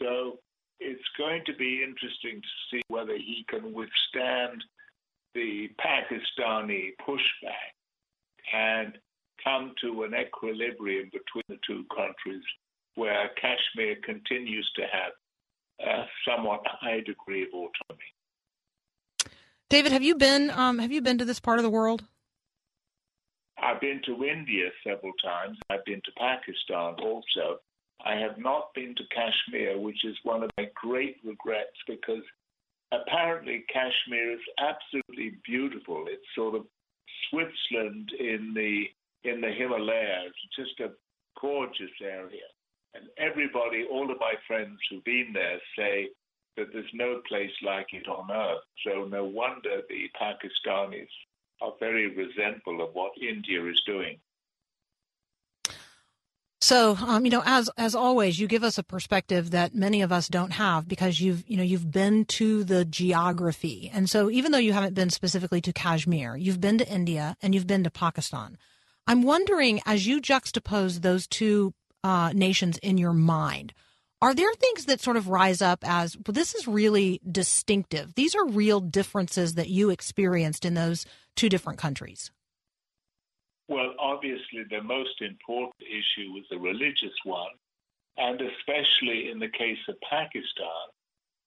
So 0.00 0.38
it's 0.80 1.02
going 1.18 1.42
to 1.46 1.54
be 1.56 1.82
interesting 1.82 2.40
to 2.40 2.48
see 2.70 2.82
whether 2.88 3.14
he 3.16 3.44
can 3.48 3.72
withstand 3.72 4.62
the 5.34 5.68
Pakistani 5.80 6.90
pushback 7.06 7.74
and 8.52 8.98
come 9.42 9.72
to 9.82 10.04
an 10.04 10.12
equilibrium 10.14 11.10
between 11.12 11.44
the 11.48 11.58
two 11.66 11.84
countries 11.94 12.42
where 12.94 13.30
Kashmir 13.40 13.96
continues 14.04 14.70
to 14.76 14.82
have 14.82 15.12
a 15.88 16.04
somewhat 16.26 16.62
high 16.64 17.00
degree 17.00 17.42
of 17.42 17.48
autonomy. 17.52 18.12
David, 19.68 19.92
have 19.92 20.02
you 20.02 20.14
been 20.14 20.50
um, 20.50 20.78
have 20.78 20.92
you 20.92 21.02
been 21.02 21.18
to 21.18 21.24
this 21.24 21.40
part 21.40 21.58
of 21.58 21.62
the 21.64 21.70
world? 21.70 22.04
I've 23.62 23.80
been 23.80 24.00
to 24.06 24.24
India 24.24 24.68
several 24.84 25.12
times. 25.22 25.58
I've 25.70 25.84
been 25.84 26.02
to 26.04 26.12
Pakistan 26.18 26.94
also. 27.02 27.58
I 28.04 28.14
have 28.16 28.38
not 28.38 28.74
been 28.74 28.94
to 28.94 29.02
Kashmir, 29.14 29.78
which 29.78 30.04
is 30.04 30.16
one 30.22 30.42
of 30.42 30.50
my 30.58 30.68
great 30.74 31.16
regrets 31.24 31.76
because 31.86 32.22
apparently 32.92 33.64
Kashmir 33.72 34.32
is 34.32 34.40
absolutely 34.58 35.38
beautiful. 35.44 36.04
It's 36.08 36.26
sort 36.34 36.54
of 36.54 36.66
Switzerland 37.30 38.12
in 38.18 38.52
the 38.54 38.84
in 39.28 39.40
the 39.40 39.50
Himalayas, 39.50 40.32
just 40.54 40.78
a 40.80 40.92
gorgeous 41.40 41.90
area. 42.00 42.46
And 42.94 43.08
everybody, 43.18 43.84
all 43.90 44.10
of 44.10 44.20
my 44.20 44.34
friends 44.46 44.78
who've 44.88 45.04
been 45.04 45.32
there 45.34 45.58
say 45.76 46.08
that 46.56 46.68
there's 46.72 46.94
no 46.94 47.20
place 47.28 47.50
like 47.62 47.88
it 47.92 48.08
on 48.08 48.30
earth. 48.30 48.62
So 48.86 49.04
no 49.04 49.24
wonder 49.24 49.82
the 49.88 50.08
Pakistanis 50.20 51.08
are 51.60 51.72
very 51.80 52.08
resentful 52.14 52.82
of 52.82 52.94
what 52.94 53.12
India 53.20 53.64
is 53.66 53.82
doing. 53.86 54.18
So, 56.60 56.96
um, 56.96 57.24
you 57.24 57.30
know, 57.30 57.42
as 57.44 57.70
as 57.76 57.94
always, 57.94 58.40
you 58.40 58.48
give 58.48 58.64
us 58.64 58.78
a 58.78 58.82
perspective 58.82 59.50
that 59.50 59.74
many 59.74 60.02
of 60.02 60.10
us 60.10 60.26
don't 60.26 60.52
have 60.52 60.88
because 60.88 61.20
you've 61.20 61.44
you 61.46 61.56
know 61.56 61.62
you've 61.62 61.90
been 61.92 62.24
to 62.24 62.64
the 62.64 62.84
geography, 62.84 63.90
and 63.92 64.08
so 64.08 64.30
even 64.30 64.52
though 64.52 64.58
you 64.58 64.72
haven't 64.72 64.94
been 64.94 65.10
specifically 65.10 65.60
to 65.60 65.72
Kashmir, 65.72 66.34
you've 66.34 66.60
been 66.60 66.78
to 66.78 66.88
India 66.88 67.36
and 67.42 67.54
you've 67.54 67.66
been 67.66 67.84
to 67.84 67.90
Pakistan. 67.90 68.56
I'm 69.06 69.22
wondering, 69.22 69.80
as 69.86 70.06
you 70.06 70.20
juxtapose 70.20 71.02
those 71.02 71.26
two 71.28 71.72
uh, 72.02 72.32
nations 72.34 72.78
in 72.78 72.98
your 72.98 73.12
mind, 73.12 73.72
are 74.22 74.34
there 74.34 74.52
things 74.54 74.86
that 74.86 75.00
sort 75.00 75.16
of 75.16 75.28
rise 75.28 75.60
up 75.60 75.80
as 75.86 76.16
well? 76.16 76.32
This 76.32 76.54
is 76.54 76.66
really 76.66 77.20
distinctive. 77.30 78.14
These 78.14 78.34
are 78.34 78.46
real 78.46 78.80
differences 78.80 79.54
that 79.54 79.68
you 79.68 79.90
experienced 79.90 80.64
in 80.64 80.74
those 80.74 81.04
two 81.34 81.48
different 81.48 81.78
countries. 81.78 82.30
Well, 83.68 83.94
obviously, 83.98 84.64
the 84.70 84.82
most 84.82 85.20
important 85.20 85.82
issue 85.82 86.30
was 86.32 86.44
the 86.50 86.58
religious 86.58 87.14
one, 87.24 87.50
and 88.16 88.40
especially 88.40 89.30
in 89.30 89.38
the 89.38 89.48
case 89.48 89.78
of 89.88 89.96
Pakistan, 90.08 90.86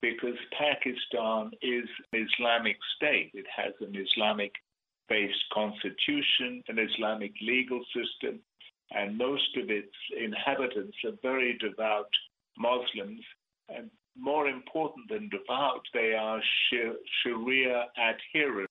because 0.01 0.37
Pakistan 0.57 1.51
is 1.61 1.87
an 2.13 2.27
Islamic 2.27 2.77
state. 2.95 3.31
It 3.33 3.45
has 3.55 3.73
an 3.79 3.95
Islamic 3.95 4.51
based 5.07 5.43
constitution, 5.51 6.61
an 6.67 6.77
Islamic 6.77 7.31
legal 7.41 7.81
system, 7.95 8.41
and 8.91 9.17
most 9.17 9.57
of 9.57 9.69
its 9.69 9.93
inhabitants 10.15 10.97
are 11.05 11.17
very 11.21 11.57
devout 11.57 12.09
Muslims. 12.59 13.21
And 13.69 13.89
more 14.17 14.47
important 14.47 15.09
than 15.09 15.29
devout, 15.29 15.81
they 15.93 16.13
are 16.13 16.41
Sharia 17.23 17.85
adherent 17.97 18.69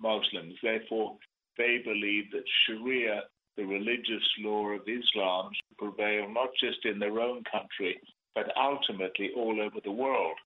Muslims. 0.00 0.54
Therefore, 0.62 1.16
they 1.56 1.78
believe 1.84 2.30
that 2.32 2.44
Sharia, 2.66 3.22
the 3.56 3.64
religious 3.64 4.26
law 4.38 4.68
of 4.68 4.82
Islam, 4.86 5.50
should 5.54 5.78
prevail 5.78 6.28
not 6.30 6.50
just 6.60 6.84
in 6.84 6.98
their 6.98 7.20
own 7.20 7.42
country, 7.50 8.00
but 8.34 8.56
ultimately 8.56 9.30
all 9.36 9.60
over 9.60 9.80
the 9.82 9.90
world. 9.90 10.36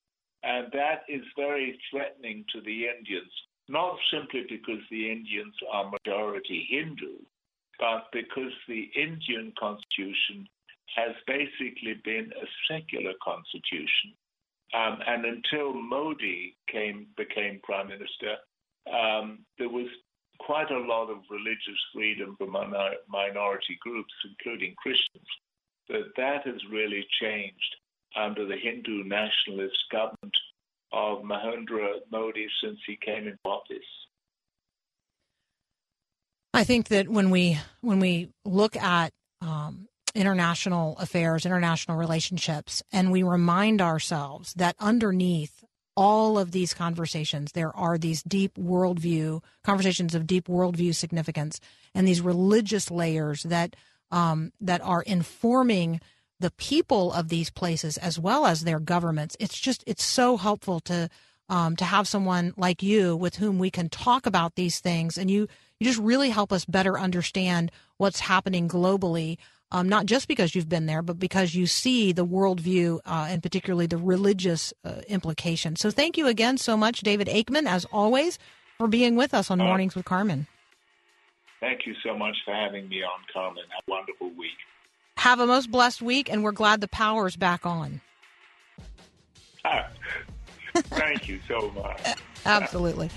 And 0.43 0.71
that 0.73 1.03
is 1.09 1.23
very 1.37 1.79
threatening 1.91 2.45
to 2.53 2.61
the 2.61 2.87
Indians, 2.87 3.33
not 3.69 3.97
simply 4.13 4.45
because 4.49 4.83
the 4.91 5.11
Indians 5.11 5.55
are 5.73 5.91
majority 5.91 6.67
Hindu, 6.71 7.19
but 7.81 8.07
because 8.13 8.53
the 8.69 8.91
Indian 8.95 9.53
constitution 9.59 10.47
has 10.95 11.15
basically 11.27 12.01
been 12.05 12.31
a 12.33 12.47
secular 12.73 13.13
constitution. 13.23 14.15
Um, 14.75 14.99
and 15.07 15.25
until 15.25 15.73
Modi 15.73 16.57
came 16.69 17.07
became 17.17 17.61
prime 17.63 17.89
minister, 17.89 18.37
um, 18.93 19.45
there 19.59 19.69
was 19.69 19.87
quite 20.39 20.71
a 20.71 20.79
lot 20.79 21.11
of 21.11 21.19
religious 21.31 21.81
freedom 21.95 22.37
for 22.39 22.47
minor- 22.47 22.97
minority 23.09 23.79
groups, 23.81 24.13
including 24.25 24.75
Christians. 24.77 25.27
But 25.89 26.15
that 26.17 26.47
has 26.47 26.61
really 26.71 27.07
changed 27.21 27.77
under 28.17 28.45
the 28.47 28.57
Hindu 28.57 29.05
nationalist 29.05 29.79
government 29.91 30.37
of 30.93 31.23
Mahendra 31.23 32.01
Modi 32.11 32.47
since 32.63 32.79
he 32.87 32.97
came 32.97 33.27
into 33.27 33.39
office. 33.45 33.79
I 36.55 36.65
think 36.65 36.89
that 36.89 37.09
when 37.09 37.31
we 37.31 37.59
when 37.83 38.01
we 38.01 38.31
look 38.45 38.77
at 38.77 39.13
um, 39.43 39.86
international 40.17 40.97
affairs, 40.99 41.47
international 41.47 41.97
relationships, 41.97 42.83
and 42.91 43.13
we 43.13 43.23
remind 43.23 43.81
ourselves 43.81 44.55
that 44.55 44.75
underneath 44.81 45.65
all 45.97 46.39
of 46.39 46.51
these 46.51 46.75
conversations, 46.75 47.53
there 47.53 47.75
are 47.75 47.97
these 47.97 48.23
deep 48.23 48.55
worldview 48.57 49.43
conversations 49.65 50.15
of 50.15 50.27
deep 50.27 50.47
worldview 50.47 50.95
significance, 50.95 51.61
and 51.95 52.07
these 52.07 52.21
religious 52.21 52.91
layers 52.91 53.45
that 53.45 53.77
um, 54.11 54.53
that 54.61 54.81
are 54.83 55.03
informing 55.03 56.01
the 56.39 56.51
people 56.53 57.13
of 57.13 57.29
these 57.29 57.51
places 57.51 57.97
as 57.97 58.19
well 58.19 58.47
as 58.47 58.63
their 58.63 58.79
governments. 58.79 59.37
It's 59.41 59.59
just 59.59 59.83
it's 59.87 60.05
so 60.05 60.37
helpful 60.37 60.81
to 60.81 61.09
um, 61.49 61.77
to 61.77 61.85
have 61.85 62.09
someone 62.09 62.53
like 62.57 62.83
you 62.83 63.17
with 63.17 63.37
whom 63.37 63.59
we 63.59 63.71
can 63.71 63.89
talk 63.89 64.27
about 64.27 64.55
these 64.55 64.81
things, 64.81 65.17
and 65.17 65.31
you 65.31 65.49
you 65.81 65.87
just 65.87 66.01
really 66.01 66.31
help 66.31 66.53
us 66.53 66.65
better 66.65 66.99
understand 66.99 67.71
what's 67.97 68.21
happening 68.21 68.69
globally 68.69 69.39
um, 69.73 69.89
not 69.89 70.07
just 70.07 70.29
because 70.29 70.55
you've 70.55 70.69
been 70.69 70.87
there, 70.87 71.03
but 71.03 71.19
because 71.19 71.55
you 71.55 71.67
see 71.67 72.13
the 72.13 72.25
worldview 72.25 73.01
uh, 73.05 73.27
and 73.29 73.43
particularly 73.43 73.87
the 73.87 73.99
religious 73.99 74.73
uh, 74.85 75.01
implications. 75.09 75.81
So 75.81 75.91
thank 75.91 76.17
you 76.17 76.27
again 76.27 76.57
so 76.59 76.77
much, 76.77 77.01
David 77.01 77.27
Aikman, 77.29 77.67
as 77.67 77.85
always, 77.87 78.39
for 78.79 78.87
being 78.89 79.17
with 79.17 79.35
us 79.35 79.51
on 79.51 79.61
Uh, 79.61 79.65
Mornings 79.65 79.95
with 79.95 80.05
Carmen. 80.05 80.47
Thank 81.61 81.87
you 81.87 81.95
so 82.05 82.17
much 82.17 82.37
for 82.45 82.55
having 82.55 82.89
me 82.89 83.03
on, 83.03 83.21
Carmen. 83.33 83.65
Have 83.75 83.83
a 83.89 83.91
wonderful 83.91 84.29
week. 84.31 84.51
Have 85.17 85.41
a 85.41 85.47
most 85.47 85.71
blessed 85.71 86.03
week, 86.03 86.31
and 86.31 86.45
we're 86.45 86.53
glad 86.53 86.81
the 86.81 86.89
power's 86.89 87.35
back 87.37 87.65
on. 87.65 88.01
Ah, 89.65 89.89
Thank 90.75 91.27
you 91.27 91.41
so 91.49 91.71
much. 91.75 92.01
Absolutely. 92.47 93.11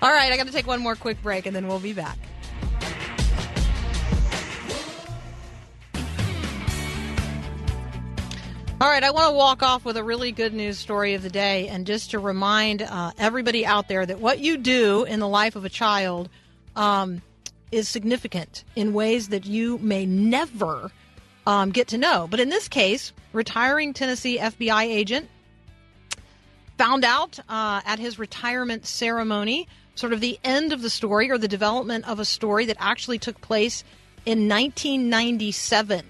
All 0.00 0.12
right, 0.12 0.32
I 0.32 0.36
got 0.36 0.46
to 0.46 0.52
take 0.52 0.66
one 0.66 0.80
more 0.80 0.94
quick 0.94 1.20
break, 1.22 1.44
and 1.46 1.54
then 1.54 1.66
we'll 1.66 1.80
be 1.80 1.92
back. 1.92 2.16
All 8.82 8.88
right, 8.88 9.04
I 9.04 9.10
want 9.10 9.28
to 9.28 9.36
walk 9.36 9.62
off 9.62 9.84
with 9.84 9.98
a 9.98 10.02
really 10.02 10.32
good 10.32 10.54
news 10.54 10.78
story 10.78 11.12
of 11.12 11.22
the 11.22 11.28
day, 11.28 11.68
and 11.68 11.86
just 11.86 12.12
to 12.12 12.18
remind 12.18 12.80
uh, 12.80 13.12
everybody 13.18 13.66
out 13.66 13.88
there 13.88 14.06
that 14.06 14.20
what 14.20 14.38
you 14.38 14.56
do 14.56 15.04
in 15.04 15.20
the 15.20 15.28
life 15.28 15.54
of 15.54 15.66
a 15.66 15.68
child 15.68 16.30
um, 16.76 17.20
is 17.70 17.90
significant 17.90 18.64
in 18.76 18.94
ways 18.94 19.28
that 19.28 19.44
you 19.44 19.76
may 19.80 20.06
never 20.06 20.90
um, 21.46 21.72
get 21.72 21.88
to 21.88 21.98
know. 21.98 22.26
But 22.30 22.40
in 22.40 22.48
this 22.48 22.68
case, 22.68 23.12
retiring 23.34 23.92
Tennessee 23.92 24.38
FBI 24.38 24.84
agent 24.84 25.28
found 26.78 27.04
out 27.04 27.38
uh, 27.50 27.82
at 27.84 27.98
his 27.98 28.18
retirement 28.18 28.86
ceremony 28.86 29.68
sort 29.94 30.14
of 30.14 30.22
the 30.22 30.38
end 30.42 30.72
of 30.72 30.80
the 30.80 30.88
story 30.88 31.30
or 31.30 31.36
the 31.36 31.48
development 31.48 32.08
of 32.08 32.18
a 32.18 32.24
story 32.24 32.64
that 32.64 32.78
actually 32.80 33.18
took 33.18 33.42
place 33.42 33.84
in 34.24 34.48
1997. 34.48 36.06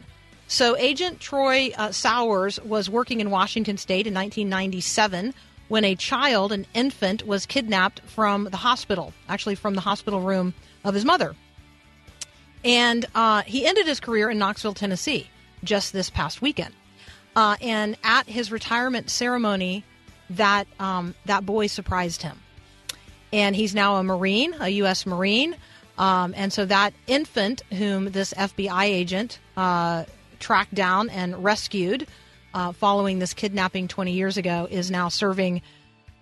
So, 0.50 0.76
Agent 0.76 1.20
Troy 1.20 1.70
uh, 1.78 1.92
Sowers 1.92 2.58
was 2.64 2.90
working 2.90 3.20
in 3.20 3.30
Washington 3.30 3.76
State 3.76 4.08
in 4.08 4.14
1997 4.14 5.32
when 5.68 5.84
a 5.84 5.94
child, 5.94 6.50
an 6.50 6.66
infant, 6.74 7.24
was 7.24 7.46
kidnapped 7.46 8.00
from 8.00 8.48
the 8.50 8.56
hospital, 8.56 9.12
actually 9.28 9.54
from 9.54 9.76
the 9.76 9.80
hospital 9.80 10.20
room 10.20 10.52
of 10.82 10.92
his 10.92 11.04
mother. 11.04 11.36
And 12.64 13.06
uh, 13.14 13.42
he 13.42 13.64
ended 13.64 13.86
his 13.86 14.00
career 14.00 14.28
in 14.28 14.38
Knoxville, 14.38 14.74
Tennessee, 14.74 15.30
just 15.62 15.92
this 15.92 16.10
past 16.10 16.42
weekend. 16.42 16.74
Uh, 17.36 17.56
and 17.60 17.96
at 18.02 18.26
his 18.26 18.50
retirement 18.50 19.08
ceremony, 19.08 19.84
that 20.30 20.66
um, 20.80 21.14
that 21.26 21.46
boy 21.46 21.68
surprised 21.68 22.22
him, 22.22 22.40
and 23.32 23.54
he's 23.54 23.72
now 23.72 23.98
a 23.98 24.02
Marine, 24.02 24.56
a 24.58 24.68
U.S. 24.68 25.06
Marine. 25.06 25.54
Um, 25.96 26.34
and 26.36 26.52
so 26.52 26.64
that 26.64 26.92
infant, 27.06 27.62
whom 27.70 28.10
this 28.10 28.34
FBI 28.34 28.84
agent 28.86 29.38
uh, 29.56 30.06
tracked 30.40 30.74
down 30.74 31.08
and 31.10 31.44
rescued 31.44 32.06
uh, 32.52 32.72
following 32.72 33.18
this 33.18 33.34
kidnapping 33.34 33.88
20 33.88 34.12
years 34.12 34.36
ago, 34.36 34.66
is 34.70 34.90
now 34.90 35.08
serving 35.08 35.62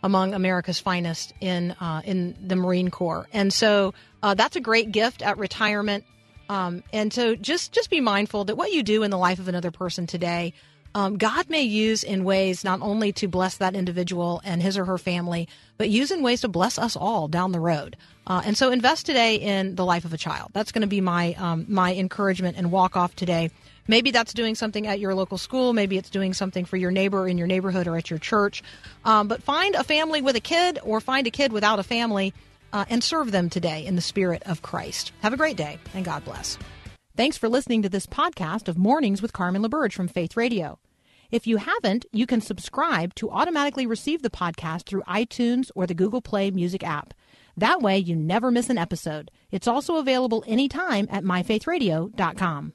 among 0.02 0.34
America's 0.34 0.78
finest 0.78 1.32
in 1.40 1.72
uh, 1.72 2.02
in 2.04 2.36
the 2.46 2.56
Marine 2.56 2.90
Corps. 2.90 3.26
And 3.32 3.52
so 3.52 3.94
uh, 4.22 4.34
that's 4.34 4.56
a 4.56 4.60
great 4.60 4.92
gift 4.92 5.22
at 5.22 5.38
retirement. 5.38 6.04
Um, 6.48 6.82
and 6.92 7.12
so 7.12 7.34
just 7.34 7.72
just 7.72 7.90
be 7.90 8.00
mindful 8.00 8.44
that 8.44 8.56
what 8.56 8.72
you 8.72 8.82
do 8.82 9.02
in 9.02 9.10
the 9.10 9.18
life 9.18 9.38
of 9.38 9.48
another 9.48 9.70
person 9.70 10.06
today, 10.06 10.54
um, 10.94 11.18
God 11.18 11.50
may 11.50 11.62
use 11.62 12.02
in 12.02 12.24
ways 12.24 12.64
not 12.64 12.80
only 12.80 13.12
to 13.14 13.28
bless 13.28 13.56
that 13.58 13.74
individual 13.74 14.40
and 14.44 14.62
his 14.62 14.78
or 14.78 14.84
her 14.84 14.98
family, 14.98 15.48
but 15.76 15.90
use 15.90 16.10
in 16.10 16.22
ways 16.22 16.42
to 16.42 16.48
bless 16.48 16.78
us 16.78 16.96
all 16.96 17.28
down 17.28 17.52
the 17.52 17.60
road. 17.60 17.96
Uh, 18.26 18.42
and 18.44 18.56
so 18.56 18.70
invest 18.70 19.06
today 19.06 19.36
in 19.36 19.74
the 19.74 19.84
life 19.84 20.04
of 20.04 20.12
a 20.12 20.18
child. 20.18 20.50
That's 20.52 20.72
going 20.72 20.82
to 20.82 20.88
be 20.88 21.00
my 21.00 21.34
um, 21.34 21.66
my 21.68 21.94
encouragement 21.94 22.56
and 22.56 22.70
walk 22.70 22.96
off 22.96 23.14
today. 23.16 23.50
Maybe 23.88 24.10
that's 24.10 24.34
doing 24.34 24.54
something 24.54 24.86
at 24.86 25.00
your 25.00 25.14
local 25.14 25.38
school. 25.38 25.72
Maybe 25.72 25.96
it's 25.96 26.10
doing 26.10 26.34
something 26.34 26.66
for 26.66 26.76
your 26.76 26.90
neighbor 26.90 27.26
in 27.26 27.38
your 27.38 27.46
neighborhood 27.46 27.88
or 27.88 27.96
at 27.96 28.10
your 28.10 28.18
church. 28.18 28.62
Um, 29.04 29.26
but 29.26 29.42
find 29.42 29.74
a 29.74 29.82
family 29.82 30.20
with 30.22 30.36
a 30.36 30.40
kid 30.40 30.78
or 30.84 31.00
find 31.00 31.26
a 31.26 31.30
kid 31.30 31.52
without 31.52 31.78
a 31.78 31.82
family 31.82 32.34
uh, 32.72 32.84
and 32.90 33.02
serve 33.02 33.32
them 33.32 33.48
today 33.48 33.86
in 33.86 33.96
the 33.96 34.02
spirit 34.02 34.42
of 34.44 34.62
Christ. 34.62 35.12
Have 35.22 35.32
a 35.32 35.38
great 35.38 35.56
day 35.56 35.78
and 35.94 36.04
God 36.04 36.24
bless. 36.24 36.58
Thanks 37.16 37.38
for 37.38 37.48
listening 37.48 37.82
to 37.82 37.88
this 37.88 38.06
podcast 38.06 38.68
of 38.68 38.78
Mornings 38.78 39.22
with 39.22 39.32
Carmen 39.32 39.62
LaBerge 39.62 39.94
from 39.94 40.06
Faith 40.06 40.36
Radio. 40.36 40.78
If 41.30 41.46
you 41.46 41.56
haven't, 41.56 42.06
you 42.12 42.26
can 42.26 42.40
subscribe 42.40 43.14
to 43.16 43.30
automatically 43.30 43.86
receive 43.86 44.22
the 44.22 44.30
podcast 44.30 44.84
through 44.84 45.02
iTunes 45.02 45.70
or 45.74 45.86
the 45.86 45.94
Google 45.94 46.22
Play 46.22 46.50
Music 46.50 46.82
app. 46.84 47.12
That 47.56 47.82
way, 47.82 47.98
you 47.98 48.14
never 48.14 48.50
miss 48.50 48.70
an 48.70 48.78
episode. 48.78 49.30
It's 49.50 49.66
also 49.66 49.96
available 49.96 50.44
anytime 50.46 51.08
at 51.10 51.24
myfaithradio.com. 51.24 52.72